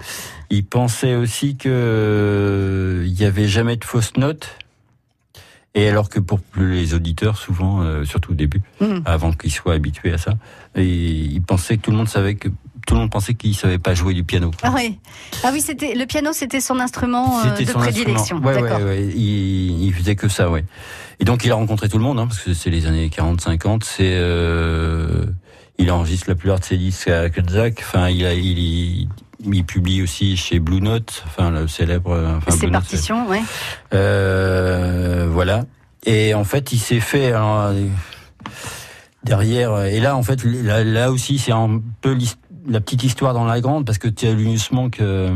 Ils 0.50 0.64
pensaient 0.64 1.16
aussi 1.16 1.56
que 1.56 1.68
euh, 1.68 3.02
il 3.04 3.20
y 3.20 3.24
avait 3.24 3.48
jamais 3.48 3.74
de 3.76 3.84
fausses 3.84 4.16
notes. 4.16 4.50
Et 5.76 5.88
alors 5.88 6.08
que 6.08 6.18
pour 6.18 6.40
les 6.56 6.94
auditeurs, 6.94 7.36
souvent, 7.36 7.82
euh, 7.82 8.04
surtout 8.04 8.32
au 8.32 8.34
début, 8.34 8.62
Mm. 8.80 9.00
avant 9.04 9.30
qu'ils 9.32 9.52
soient 9.52 9.74
habitués 9.74 10.12
à 10.12 10.18
ça, 10.18 10.32
et 10.74 10.84
ils 10.86 11.42
pensaient 11.42 11.76
que 11.76 11.82
tout 11.82 11.90
le 11.92 11.98
monde 11.98 12.08
savait 12.08 12.34
que 12.34 12.48
tout 12.86 12.94
le 12.94 13.00
monde 13.00 13.10
pensait 13.10 13.34
qu'il 13.34 13.54
savait 13.56 13.78
pas 13.78 13.94
jouer 13.94 14.14
du 14.14 14.22
piano. 14.24 14.50
Ah 14.62 14.72
oui. 14.74 14.98
Ah 15.44 15.50
oui, 15.52 15.60
c'était 15.60 15.94
le 15.94 16.06
piano, 16.06 16.30
c'était 16.32 16.60
son 16.60 16.78
instrument 16.80 17.40
euh, 17.44 17.56
de 17.56 17.64
son 17.64 17.78
prédilection. 17.80 18.36
instrument. 18.36 18.46
Ouais, 18.46 18.62
ouais, 18.62 18.82
ouais. 18.84 19.02
Il, 19.14 19.84
il 19.84 19.92
faisait 19.92 20.14
que 20.16 20.28
ça, 20.28 20.48
ouais. 20.50 20.64
Et 21.20 21.24
donc 21.24 21.44
il 21.44 21.50
a 21.50 21.56
rencontré 21.56 21.88
tout 21.88 21.98
le 21.98 22.04
monde, 22.04 22.18
hein, 22.20 22.26
parce 22.26 22.40
que 22.40 22.54
c'est 22.54 22.70
les 22.70 22.86
années 22.86 23.08
40-50. 23.08 23.82
C'est, 23.84 24.12
euh, 24.14 25.26
il 25.78 25.90
enregistre 25.90 26.28
la 26.28 26.36
plupart 26.36 26.60
de 26.60 26.64
ses 26.64 26.76
disques 26.78 27.08
à 27.08 27.28
Kazakh. 27.28 27.80
Enfin, 27.80 28.08
il 28.08 28.24
a, 28.24 28.32
il, 28.34 28.58
il, 28.58 29.08
il 29.44 29.64
publie 29.64 30.02
aussi 30.02 30.36
chez 30.36 30.58
Blue 30.58 30.80
Note, 30.80 31.22
enfin 31.26 31.50
le 31.50 31.68
célèbre. 31.68 32.12
euh, 32.12 32.36
Enfin, 32.36 32.50
Ses 32.52 32.68
partitions, 32.68 33.28
ouais. 33.28 33.42
euh, 33.94 35.28
voilà. 35.30 35.64
Et 36.04 36.34
en 36.34 36.44
fait, 36.44 36.72
il 36.72 36.78
s'est 36.78 37.00
fait 37.00 37.32
alors, 37.32 37.60
euh, 37.66 37.86
derrière. 39.24 39.84
Et 39.84 40.00
là, 40.00 40.16
en 40.16 40.22
fait, 40.22 40.44
là, 40.44 40.84
là 40.84 41.10
aussi, 41.10 41.38
c'est 41.38 41.52
un 41.52 41.80
peu 42.00 42.16
la 42.68 42.80
petite 42.80 43.02
histoire 43.04 43.34
dans 43.34 43.44
la 43.44 43.60
grande, 43.60 43.84
parce 43.84 43.98
que 43.98 44.08
tu 44.08 44.26
as 44.26 44.32
Linus 44.32 44.70
Monk. 44.72 45.00
euh, 45.00 45.30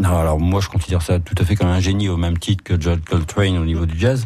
non, 0.00 0.16
alors 0.18 0.38
moi, 0.38 0.60
je 0.60 0.68
considère 0.68 1.02
ça 1.02 1.18
tout 1.18 1.34
à 1.38 1.44
fait 1.44 1.56
comme 1.56 1.68
un 1.68 1.80
génie, 1.80 2.08
au 2.08 2.16
même 2.16 2.38
titre 2.38 2.62
que 2.62 2.80
John 2.80 3.00
Coltrane 3.00 3.56
au 3.58 3.64
niveau 3.64 3.86
du 3.86 3.98
jazz. 3.98 4.24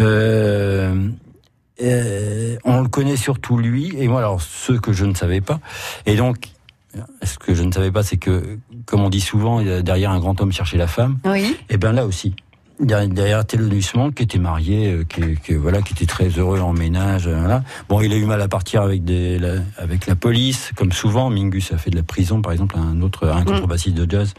Euh, 0.00 1.08
euh, 1.82 2.56
on 2.64 2.80
le 2.80 2.88
connaît 2.88 3.16
surtout 3.16 3.58
lui, 3.58 3.94
et 3.98 4.08
moi, 4.08 4.20
alors 4.20 4.40
ceux 4.40 4.78
que 4.78 4.92
je 4.92 5.04
ne 5.04 5.14
savais 5.14 5.40
pas. 5.40 5.60
Et 6.06 6.16
donc, 6.16 6.48
ce 7.22 7.38
que 7.38 7.54
je 7.54 7.62
ne 7.62 7.72
savais 7.72 7.90
pas, 7.90 8.02
c'est 8.02 8.16
que, 8.16 8.58
comme 8.84 9.00
on 9.00 9.08
dit 9.10 9.20
souvent, 9.20 9.62
derrière 9.82 10.10
un 10.10 10.18
grand 10.18 10.40
homme 10.40 10.52
cherchait 10.52 10.78
la 10.78 10.86
femme. 10.86 11.18
Oui. 11.24 11.56
Et 11.68 11.76
ben 11.76 11.92
là 11.92 12.06
aussi, 12.06 12.34
derrière, 12.80 13.46
Thelonious 13.46 13.82
Monk, 13.94 14.14
qui 14.14 14.22
était 14.22 14.38
marié, 14.38 14.92
euh, 14.92 15.04
qui, 15.04 15.22
qui, 15.44 15.54
voilà, 15.54 15.82
qui 15.82 15.94
était 15.94 16.06
très 16.06 16.28
heureux 16.28 16.60
en 16.60 16.72
ménage, 16.72 17.26
euh, 17.26 17.38
voilà. 17.38 17.62
Bon, 17.88 18.00
il 18.00 18.12
a 18.12 18.16
eu 18.16 18.24
mal 18.24 18.40
à 18.42 18.48
partir 18.48 18.82
avec 18.82 19.04
des, 19.04 19.38
la, 19.38 19.54
avec 19.78 20.06
la 20.06 20.14
police, 20.14 20.72
comme 20.76 20.92
souvent. 20.92 21.30
Mingus 21.30 21.72
a 21.72 21.78
fait 21.78 21.90
de 21.90 21.96
la 21.96 22.02
prison, 22.02 22.42
par 22.42 22.52
exemple, 22.52 22.76
un 22.78 23.00
autre, 23.02 23.28
un 23.28 23.44
contrebassiste 23.44 23.96
de 23.96 24.10
jazz. 24.10 24.34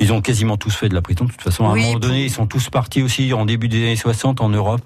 Ils 0.00 0.12
ont 0.12 0.20
quasiment 0.20 0.56
tous 0.56 0.74
fait 0.74 0.88
de 0.88 0.94
la 0.94 1.02
prison. 1.02 1.24
De 1.24 1.30
toute 1.30 1.42
façon, 1.42 1.68
à 1.68 1.72
Oui, 1.72 1.82
un 1.82 1.86
moment 1.86 1.98
donné, 1.98 2.24
ils 2.24 2.30
sont 2.30 2.46
tous 2.46 2.70
partis 2.70 3.02
aussi 3.02 3.32
en 3.32 3.46
début 3.46 3.68
des 3.68 3.82
années 3.82 3.96
60 3.96 4.40
en 4.40 4.48
Europe. 4.48 4.82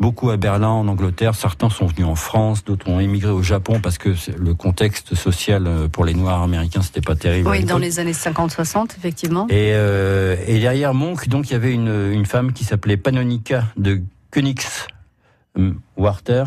Beaucoup 0.00 0.30
à 0.30 0.38
Berlin, 0.38 0.68
en 0.68 0.88
Angleterre. 0.88 1.34
Certains 1.34 1.68
sont 1.68 1.86
venus 1.86 2.06
en 2.06 2.14
France, 2.14 2.64
d'autres 2.64 2.88
ont 2.88 3.00
émigré 3.00 3.30
au 3.30 3.42
Japon 3.42 3.80
parce 3.82 3.98
que 3.98 4.14
le 4.38 4.54
contexte 4.54 5.14
social 5.14 5.66
euh, 5.66 5.88
pour 5.88 6.06
les 6.06 6.14
Noirs 6.14 6.42
américains, 6.42 6.80
c'était 6.80 7.02
pas 7.02 7.16
terrible. 7.16 7.50
Oui, 7.50 7.64
dans 7.64 7.76
les 7.76 8.00
années 8.00 8.12
50-60, 8.12 8.96
effectivement. 8.96 9.46
Et, 9.50 9.72
euh, 9.74 10.36
et 10.46 10.58
derrière 10.58 10.94
Monk, 10.94 11.28
donc, 11.28 11.50
il 11.50 11.52
y 11.52 11.56
avait 11.56 11.74
une, 11.74 12.12
une 12.12 12.24
femme 12.24 12.54
qui 12.54 12.64
s'appelait 12.64 12.96
Panonica 12.96 13.64
de 13.76 14.00
Königswarter, 14.30 16.44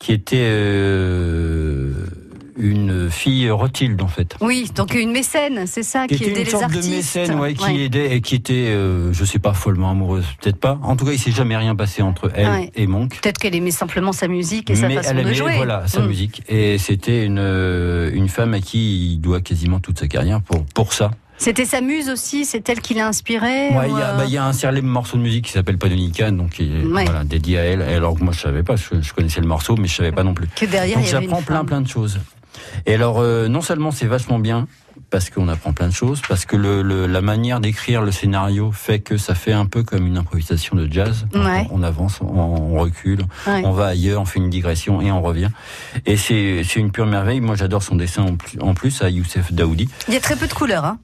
qui 0.00 0.12
était 0.12 0.48
euh, 0.50 1.92
une 2.58 3.10
fille 3.10 3.50
Rothschild, 3.50 4.00
en 4.02 4.08
fait. 4.08 4.36
Oui, 4.40 4.70
donc 4.74 4.94
une 4.94 5.12
mécène, 5.12 5.66
c'est 5.66 5.82
ça, 5.82 6.06
qui, 6.06 6.16
Qui 6.16 6.22
était 6.24 6.30
aidait 6.32 6.40
une 6.40 6.44
les 6.46 6.50
sorte 6.50 6.64
artistes. 6.64 6.88
de 6.90 6.94
mécène, 6.96 7.34
ouais, 7.40 7.54
qui 7.54 7.64
Ouais. 7.64 7.80
aidait 7.84 8.16
et 8.16 8.20
qui 8.20 8.34
était, 8.34 8.52
euh, 8.68 9.12
je 9.12 9.24
sais 9.24 9.38
pas, 9.38 9.52
follement 9.52 9.90
amoureuse, 9.90 10.24
peut-être 10.40 10.58
pas. 10.60 10.78
En 10.82 10.96
tout 10.96 11.04
cas, 11.04 11.12
il 11.12 11.18
s'est 11.18 11.32
jamais 11.32 11.56
rien 11.56 11.74
passé 11.76 12.02
entre 12.02 12.30
elle 12.34 12.48
Ouais. 12.48 12.70
et 12.74 12.86
Monk. 12.86 13.20
Peut-être 13.20 13.38
qu'elle 13.38 13.54
aimait 13.54 13.70
simplement 13.70 14.12
sa 14.12 14.28
musique 14.28 14.70
et 14.70 14.74
sa 14.76 14.88
Mais 14.88 14.94
façon 14.96 15.10
elle 15.10 15.16
de 15.16 15.20
aimait, 15.22 15.34
jouer. 15.34 15.56
voilà, 15.56 15.86
sa 15.86 16.00
Mm. 16.00 16.06
musique. 16.06 16.42
Et 16.48 16.78
c'était 16.78 17.24
une, 17.24 17.38
euh, 17.38 18.10
une 18.14 18.28
femme 18.28 18.54
à 18.54 18.60
qui 18.60 19.12
il 19.12 19.18
doit 19.18 19.40
quasiment 19.40 19.80
toute 19.80 19.98
sa 19.98 20.08
carrière 20.08 20.40
pour, 20.42 20.64
pour 20.66 20.92
ça. 20.92 21.10
C'était 21.38 21.66
sa 21.66 21.82
muse 21.82 22.08
aussi, 22.08 22.46
c'est 22.46 22.66
elle 22.70 22.80
qui 22.80 22.94
l'a 22.94 23.06
inspiré 23.08 23.68
Ouais, 23.68 23.88
il 23.88 23.92
ou, 23.92 23.98
y, 23.98 24.00
a- 24.00 24.14
euh, 24.14 24.16
bah, 24.16 24.24
il 24.26 24.32
y 24.32 24.38
a 24.38 24.46
un 24.46 24.54
célèbre 24.54 24.88
morceau 24.88 25.18
de 25.18 25.22
musique 25.22 25.44
qui 25.44 25.52
s'appelle 25.52 25.76
Panonica, 25.76 26.30
donc 26.30 26.52
qui 26.52 26.62
est 26.62 26.86
Ouais. 26.86 27.04
voilà, 27.04 27.24
dédié 27.24 27.58
à 27.58 27.64
elle. 27.64 27.82
Alors 27.82 28.14
que 28.18 28.24
moi, 28.24 28.32
je 28.32 28.40
savais 28.40 28.62
pas, 28.62 28.76
je, 28.76 29.02
je 29.02 29.12
connaissais 29.12 29.42
le 29.42 29.46
morceau, 29.46 29.76
mais 29.76 29.86
je 29.86 29.94
savais 29.96 30.12
pas 30.12 30.22
non 30.22 30.32
plus. 30.32 30.48
que 30.56 30.64
derrière 30.64 30.96
Donc 30.96 31.06
j'apprends 31.06 31.42
plein 31.42 31.62
plein 31.66 31.82
de 31.82 31.88
choses. 31.88 32.18
Et 32.86 32.94
alors, 32.94 33.18
euh, 33.20 33.48
non 33.48 33.60
seulement 33.60 33.90
c'est 33.90 34.06
vachement 34.06 34.38
bien, 34.38 34.66
parce 35.10 35.30
qu'on 35.30 35.48
apprend 35.48 35.72
plein 35.72 35.88
de 35.88 35.92
choses, 35.92 36.20
parce 36.28 36.46
que 36.46 36.56
le, 36.56 36.82
le- 36.82 37.06
la 37.06 37.20
manière 37.20 37.60
d'écrire 37.60 38.02
le 38.02 38.10
scénario 38.10 38.72
fait 38.72 38.98
que 39.00 39.16
ça 39.18 39.34
fait 39.34 39.52
un 39.52 39.66
peu 39.66 39.82
comme 39.82 40.06
une 40.06 40.16
improvisation 40.18 40.74
de 40.76 40.88
jazz. 40.90 41.26
Ouais. 41.34 41.66
On, 41.70 41.80
on 41.80 41.82
avance, 41.82 42.20
on, 42.20 42.26
on 42.26 42.78
recule, 42.80 43.20
Ouais. 43.46 43.62
on 43.64 43.70
va 43.72 43.86
ailleurs, 43.88 44.22
on 44.22 44.24
fait 44.24 44.38
une 44.40 44.50
digression 44.50 45.00
et 45.00 45.12
on 45.12 45.22
revient. 45.22 45.50
Et 46.06 46.16
c'est 46.16 46.62
une 46.76 46.90
pure 46.90 47.06
merveille. 47.06 47.40
Moi, 47.40 47.54
j'adore 47.56 47.82
son 47.82 47.94
dessin 47.96 48.22
en 48.22 48.36
plus, 48.36 48.58
en 48.60 48.74
plus 48.74 49.02
à 49.02 49.10
Youssef 49.10 49.52
Daoudi. 49.52 49.88
Il 50.08 50.14
y 50.14 50.16
a 50.16 50.20
très 50.20 50.36
peu 50.36 50.46
de 50.48 50.52
couleurs. 50.54 50.84
Hein. 50.84 50.98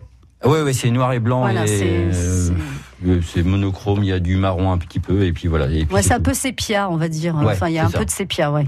Oui, 0.45 0.59
oui, 0.65 0.75
c'est 0.75 0.91
noir 0.91 1.13
et 1.13 1.21
blanc 1.21 1.41
Voilà, 1.43 1.65
et 1.65 1.69
c'est- 1.69 2.09
euh, 3.07 3.21
c'est 3.25 3.45
monochrome. 3.45 4.03
Il 4.03 4.09
y 4.09 4.13
a 4.13 4.19
du 4.19 4.37
marron 4.37 4.73
un 4.73 4.79
petit 4.79 4.99
peu 4.99 5.25
et 5.25 5.33
puis 5.33 5.47
voilà. 5.47 5.67
Et 5.67 5.85
puis 5.85 5.95
Ouais, 5.95 6.03
c'est 6.03 6.15
un 6.15 6.21
peu 6.21 6.35
sépia, 6.35 6.91
on 6.91 6.97
va 6.97 7.09
dire. 7.09 7.37
Ouais, 7.37 7.53
enfin, 7.53 7.69
il 7.69 7.75
y 7.75 7.79
a 7.79 7.87
un 7.87 7.91
peu 7.91 8.05
de 8.05 8.11
sépia, 8.11 8.51
ouais. 8.51 8.67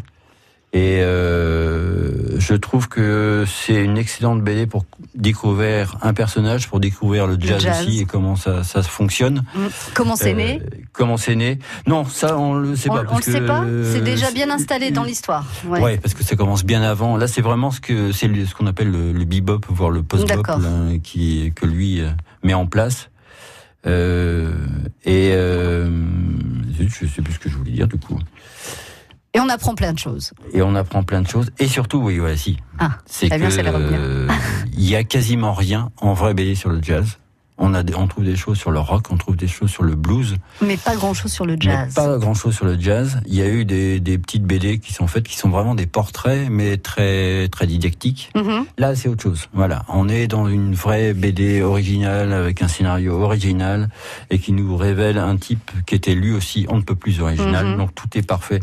Et 0.75 0.99
euh, 1.03 2.37
je 2.41 2.55
trouve 2.55 2.89
que 2.89 3.45
c'est 3.47 3.85
une 3.85 3.97
excellente 3.97 4.43
BD 4.43 4.67
pour 4.67 4.85
découvrir 5.15 5.97
un 6.03 6.13
personnage, 6.13 6.69
pour 6.69 6.81
découvrir 6.81 7.29
le 7.29 7.37
jazz, 7.39 7.63
jazz. 7.63 7.81
aussi 7.87 8.01
et 8.01 8.07
comment 8.07 8.35
ça, 8.35 8.65
ça 8.65 8.83
fonctionne. 8.83 9.45
Mm. 9.55 9.67
Comment 9.95 10.17
c'est 10.17 10.33
Euh, 10.33 10.37
né 10.37 10.63
Comment 10.93 11.17
c'est 11.17 11.37
né 11.37 11.61
Non, 11.87 12.05
ça 12.05 12.37
on 12.37 12.55
le 12.55 12.75
sait 12.75 12.91
On, 12.91 12.95
pas. 12.95 13.03
on 13.03 13.05
parce 13.05 13.27
le 13.29 13.33
sait 13.35 13.41
que, 13.41 13.47
pas 13.47 13.65
C'est 13.85 14.01
déjà 14.03 14.27
euh, 14.27 14.33
bien 14.33 14.51
installé 14.51 14.91
dans 14.91 15.05
l'histoire. 15.05 15.47
Ouais. 15.65 15.81
Ouais. 15.81 15.97
parce 15.97 16.13
que 16.13 16.25
ça 16.25 16.35
commence 16.35 16.65
bien 16.65 16.83
avant. 16.83 17.17
Là, 17.17 17.29
c'est 17.29 17.41
vraiment 17.41 17.71
ce 17.71 17.81
que 17.81 18.11
c'est 18.11 18.29
ce 18.45 18.55
qu'on 18.57 18.67
appelle 18.67 18.91
le, 18.91 19.13
le 19.13 19.25
bebop, 19.25 19.61
voire 19.69 19.91
le 19.91 20.03
post-bop, 20.03 20.45
qui 21.05 21.53
que 21.55 21.67
lui 21.67 22.01
euh, 22.01 22.11
met 22.43 22.55
en 22.55 22.67
place. 22.67 23.11
Euh, 23.87 24.51
et 25.05 25.31
euh, 25.35 25.89
je 26.81 27.07
sais 27.07 27.23
plus 27.23 27.35
ce 27.35 27.39
que 27.39 27.49
je 27.49 27.57
voulais 27.57 27.71
dire 27.71 27.87
du 27.87 27.99
coup. 27.99 28.19
Et 29.35 29.41
on 29.41 29.49
apprend 29.49 29.75
plein 29.75 29.93
de 29.93 29.99
choses. 29.99 30.33
Et 30.53 30.63
on 30.63 30.75
apprend 30.77 31.03
plein 31.03 31.21
de 31.21 31.29
choses. 31.29 31.51
Et 31.59 31.67
surtout, 31.67 31.99
oui, 31.99 32.19
voilà, 32.19 32.37
si. 32.37 32.57
Ah, 32.79 32.93
c'est 33.07 33.29
que 33.29 33.35
il 34.77 34.89
y 34.89 34.97
a 34.97 35.05
quasiment 35.05 35.53
rien 35.53 35.91
en 36.01 36.15
vrai 36.15 36.35
BD 36.35 36.55
sur 36.55 36.71
le 36.71 36.81
jazz. 36.83 37.19
On 37.57 37.73
a, 37.73 37.85
des- 37.85 37.95
on 37.95 38.09
trouve 38.09 38.25
des 38.25 38.35
choses 38.35 38.59
sur 38.59 38.73
le 38.73 38.81
rock, 38.81 39.07
on 39.13 39.17
trouve 39.17 39.37
des 39.37 39.47
choses 39.47 39.71
sur 39.71 39.85
le 39.85 39.95
blues, 39.95 40.39
Mais 40.61 40.77
pas 40.77 40.97
grand-chose 40.97 41.31
sur 41.31 41.47
le 41.47 41.53
mais 41.53 41.61
jazz. 41.61 41.95
pas 41.95 42.19
grand 42.19 42.35
chose 42.35 42.53
sur 42.57 42.65
le 42.65 42.77
jazz. 42.81 43.21
Il 43.27 43.35
y 43.37 43.43
a 43.43 43.49
eu 43.49 43.65
des, 43.65 44.01
des 44.01 44.19
petites 44.19 44.43
BD 44.43 44.81
qui 44.81 44.93
sont 44.93 45.07
faites, 45.07 45.23
qui 45.23 45.37
sont 45.37 45.51
vraiment 45.51 45.77
des 45.77 45.87
portraits, 45.87 46.49
mais 46.51 46.79
très 46.79 47.47
très 47.49 47.69
didactiques. 47.69 48.31
Mhm. 48.35 48.65
Là, 48.77 48.97
c'est 48.97 49.09
autre 49.09 49.23
chose. 49.23 49.49
Voilà, 49.53 49.85
on 49.89 50.09
est 50.09 50.27
dans 50.27 50.49
une 50.49 50.75
vraie 50.75 51.15
BD 51.15 51.63
originale 51.63 52.33
avec 52.33 52.61
un 52.61 52.67
scénario 52.67 53.21
original 53.23 53.89
et 54.31 54.41
qui 54.41 54.51
nous 54.51 54.77
révèle 54.77 55.19
un 55.19 55.37
type 55.37 55.71
qui 55.87 55.95
était 55.95 56.17
lui 56.17 56.33
aussi 56.33 56.67
on 56.69 56.79
ne 56.79 56.83
peut 56.83 56.97
plus 56.97 57.21
original. 57.21 57.67
Mhm. 57.67 57.77
Donc 57.77 57.95
tout 57.95 58.09
est 58.19 58.27
parfait. 58.27 58.59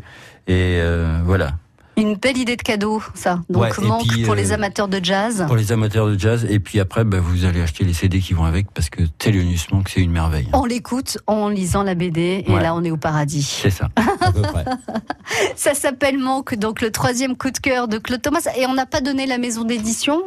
Et 0.48 0.80
euh, 0.82 1.20
voilà. 1.26 1.52
Une 1.98 2.16
belle 2.16 2.38
idée 2.38 2.56
de 2.56 2.62
cadeau, 2.62 3.04
ça. 3.14 3.42
Donc, 3.50 3.64
Ouais, 3.64 3.86
manque 3.86 4.08
puis, 4.08 4.24
pour 4.24 4.34
euh, 4.34 4.38
les 4.38 4.54
amateurs 4.54 4.88
de 4.88 5.00
jazz. 5.04 5.44
Pour 5.46 5.58
les 5.58 5.72
amateurs 5.74 6.08
de 6.08 6.18
jazz, 6.18 6.48
et 6.50 6.60
puis 6.60 6.80
après, 6.80 7.04
bah, 7.04 7.20
vous 7.22 7.44
allez 7.46 7.62
acheter 7.62 7.84
les 7.84 7.94
CD 7.94 8.20
qui 8.20 8.34
vont 8.34 8.46
avec, 8.46 8.72
parce 8.72 8.90
que 8.90 9.04
Thelonious 9.20 9.60
Monk, 9.72 9.90
c'est 9.90 10.00
une 10.02 10.12
merveille. 10.12 10.48
On 10.54 10.66
l'écoute 10.66 11.18
en 11.28 11.50
lisant 11.50 11.84
la 11.84 11.94
BD, 11.94 12.44
et 12.48 12.52
Ouais. 12.52 12.62
là, 12.64 12.74
on 12.74 12.84
est 12.84 12.92
au 12.92 12.98
paradis. 12.98 13.44
C'est 13.62 13.70
ça, 13.70 13.90
à 14.22 14.32
peu 14.32 14.42
près. 14.42 14.64
Ça 15.56 15.74
s'appelle 15.74 16.18
Manque, 16.18 16.56
donc 16.56 16.82
le 16.82 16.92
troisième 16.92 17.36
coup 17.36 17.52
de 17.52 17.58
cœur 17.60 17.88
de 17.90 17.98
Claude 17.98 18.22
Thomas. 18.22 18.48
Et 18.58 18.66
on 18.66 18.74
n'a 18.74 18.86
pas 18.86 19.02
donné 19.02 19.26
la 19.28 19.38
maison 19.38 19.64
d'édition? 19.64 20.22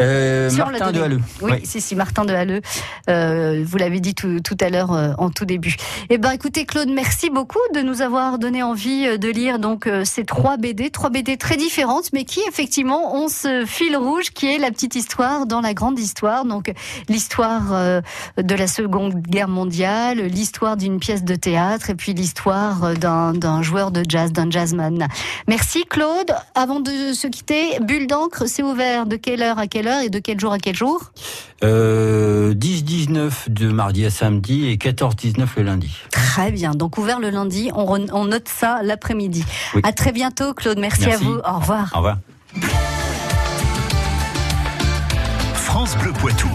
Euh, 0.00 0.50
Martin 0.56 0.92
de. 0.92 1.00
Halleux. 1.00 1.20
Oui, 1.42 1.50
Ouais. 1.52 1.60
si, 1.64 1.80
si, 1.80 1.94
Martin 1.94 2.24
de 2.24 2.32
Halleux. 2.32 2.60
Euh, 3.08 3.62
vous 3.66 3.76
l'avez 3.76 4.00
dit 4.00 4.14
tout, 4.14 4.40
tout 4.40 4.56
à 4.60 4.70
l'heure 4.70 4.92
euh, 4.92 5.12
en 5.18 5.30
tout 5.30 5.44
début. 5.44 5.76
Eh 6.08 6.18
ben, 6.18 6.32
écoutez, 6.32 6.64
Claude, 6.64 6.88
merci 6.88 7.30
beaucoup 7.30 7.58
de 7.74 7.80
nous 7.80 8.02
avoir 8.02 8.38
donné 8.38 8.62
envie 8.62 9.06
euh, 9.06 9.16
de 9.18 9.28
lire 9.28 9.58
donc 9.58 9.88
ces 10.04 10.24
trois 10.24 10.56
BD, 10.56 10.90
trois 10.90 11.10
BD 11.10 11.36
très 11.36 11.56
différentes, 11.56 12.12
mais 12.12 12.24
qui 12.24 12.40
effectivement 12.48 13.14
ont 13.14 13.28
ce 13.28 13.64
fil 13.66 13.96
rouge 13.96 14.30
qui 14.30 14.46
est 14.46 14.58
la 14.58 14.70
petite 14.70 14.94
histoire 14.94 15.46
dans 15.46 15.60
la 15.60 15.74
grande 15.74 15.98
histoire. 15.98 16.44
Donc 16.44 16.72
l'histoire 17.08 18.02
de 18.36 18.54
la 18.54 18.66
Seconde 18.66 19.14
Guerre 19.14 19.48
mondiale, 19.48 20.18
l'histoire 20.18 20.76
d'une 20.76 20.98
pièce 20.98 21.24
de 21.24 21.34
théâtre, 21.34 21.90
et 21.90 21.94
puis 21.94 22.14
l'histoire 22.14 22.94
d'un 22.94 23.62
joueur 23.62 23.90
de 23.90 24.02
jazz, 24.08 24.32
d'un 24.32 24.50
jazzman. 24.50 25.08
Merci 25.48 25.84
Claude. 25.88 26.34
Avant 26.54 26.80
de 26.80 27.12
se 27.12 27.26
quitter, 27.26 27.78
Bulle 27.80 28.06
d'encre, 28.06 28.44
c'est 28.46 28.62
ouvert 28.62 29.06
de 29.06 29.16
quelle 29.16 29.42
heure 29.42 29.58
à 29.58 29.66
quelle 29.66 29.88
heure 29.90 30.00
et 30.02 30.08
de 30.08 30.18
quel 30.18 30.40
jour 30.40 30.52
à 30.52 30.58
quel 30.58 30.74
jour? 30.76 31.12
Euh, 31.62 32.54
10-19 32.54 33.30
de 33.48 33.68
mardi 33.70 34.06
à 34.06 34.10
samedi 34.10 34.66
et 34.68 34.76
14-19 34.76 35.46
le 35.58 35.62
lundi. 35.64 35.90
Très 36.10 36.50
bien. 36.52 36.70
Donc 36.72 36.96
ouvert 36.96 37.20
le 37.20 37.28
lundi, 37.30 37.70
on, 37.74 37.84
re- 37.84 38.08
on 38.12 38.24
note 38.26 38.48
ça 38.48 38.80
l'après-midi. 38.82 39.44
Oui. 39.74 39.82
À 39.84 39.92
très 39.92 40.12
bientôt 40.12 40.54
Claude. 40.54 40.78
Merci, 40.78 41.02
Merci. 41.06 41.24
à 41.24 41.26
vous. 41.26 41.34
Au 41.44 41.58
revoir. 41.58 41.90
Au 41.94 41.96
revoir. 41.98 42.18
France 45.54 45.96
Bleu 45.98 46.12
Poitou. 46.12 46.48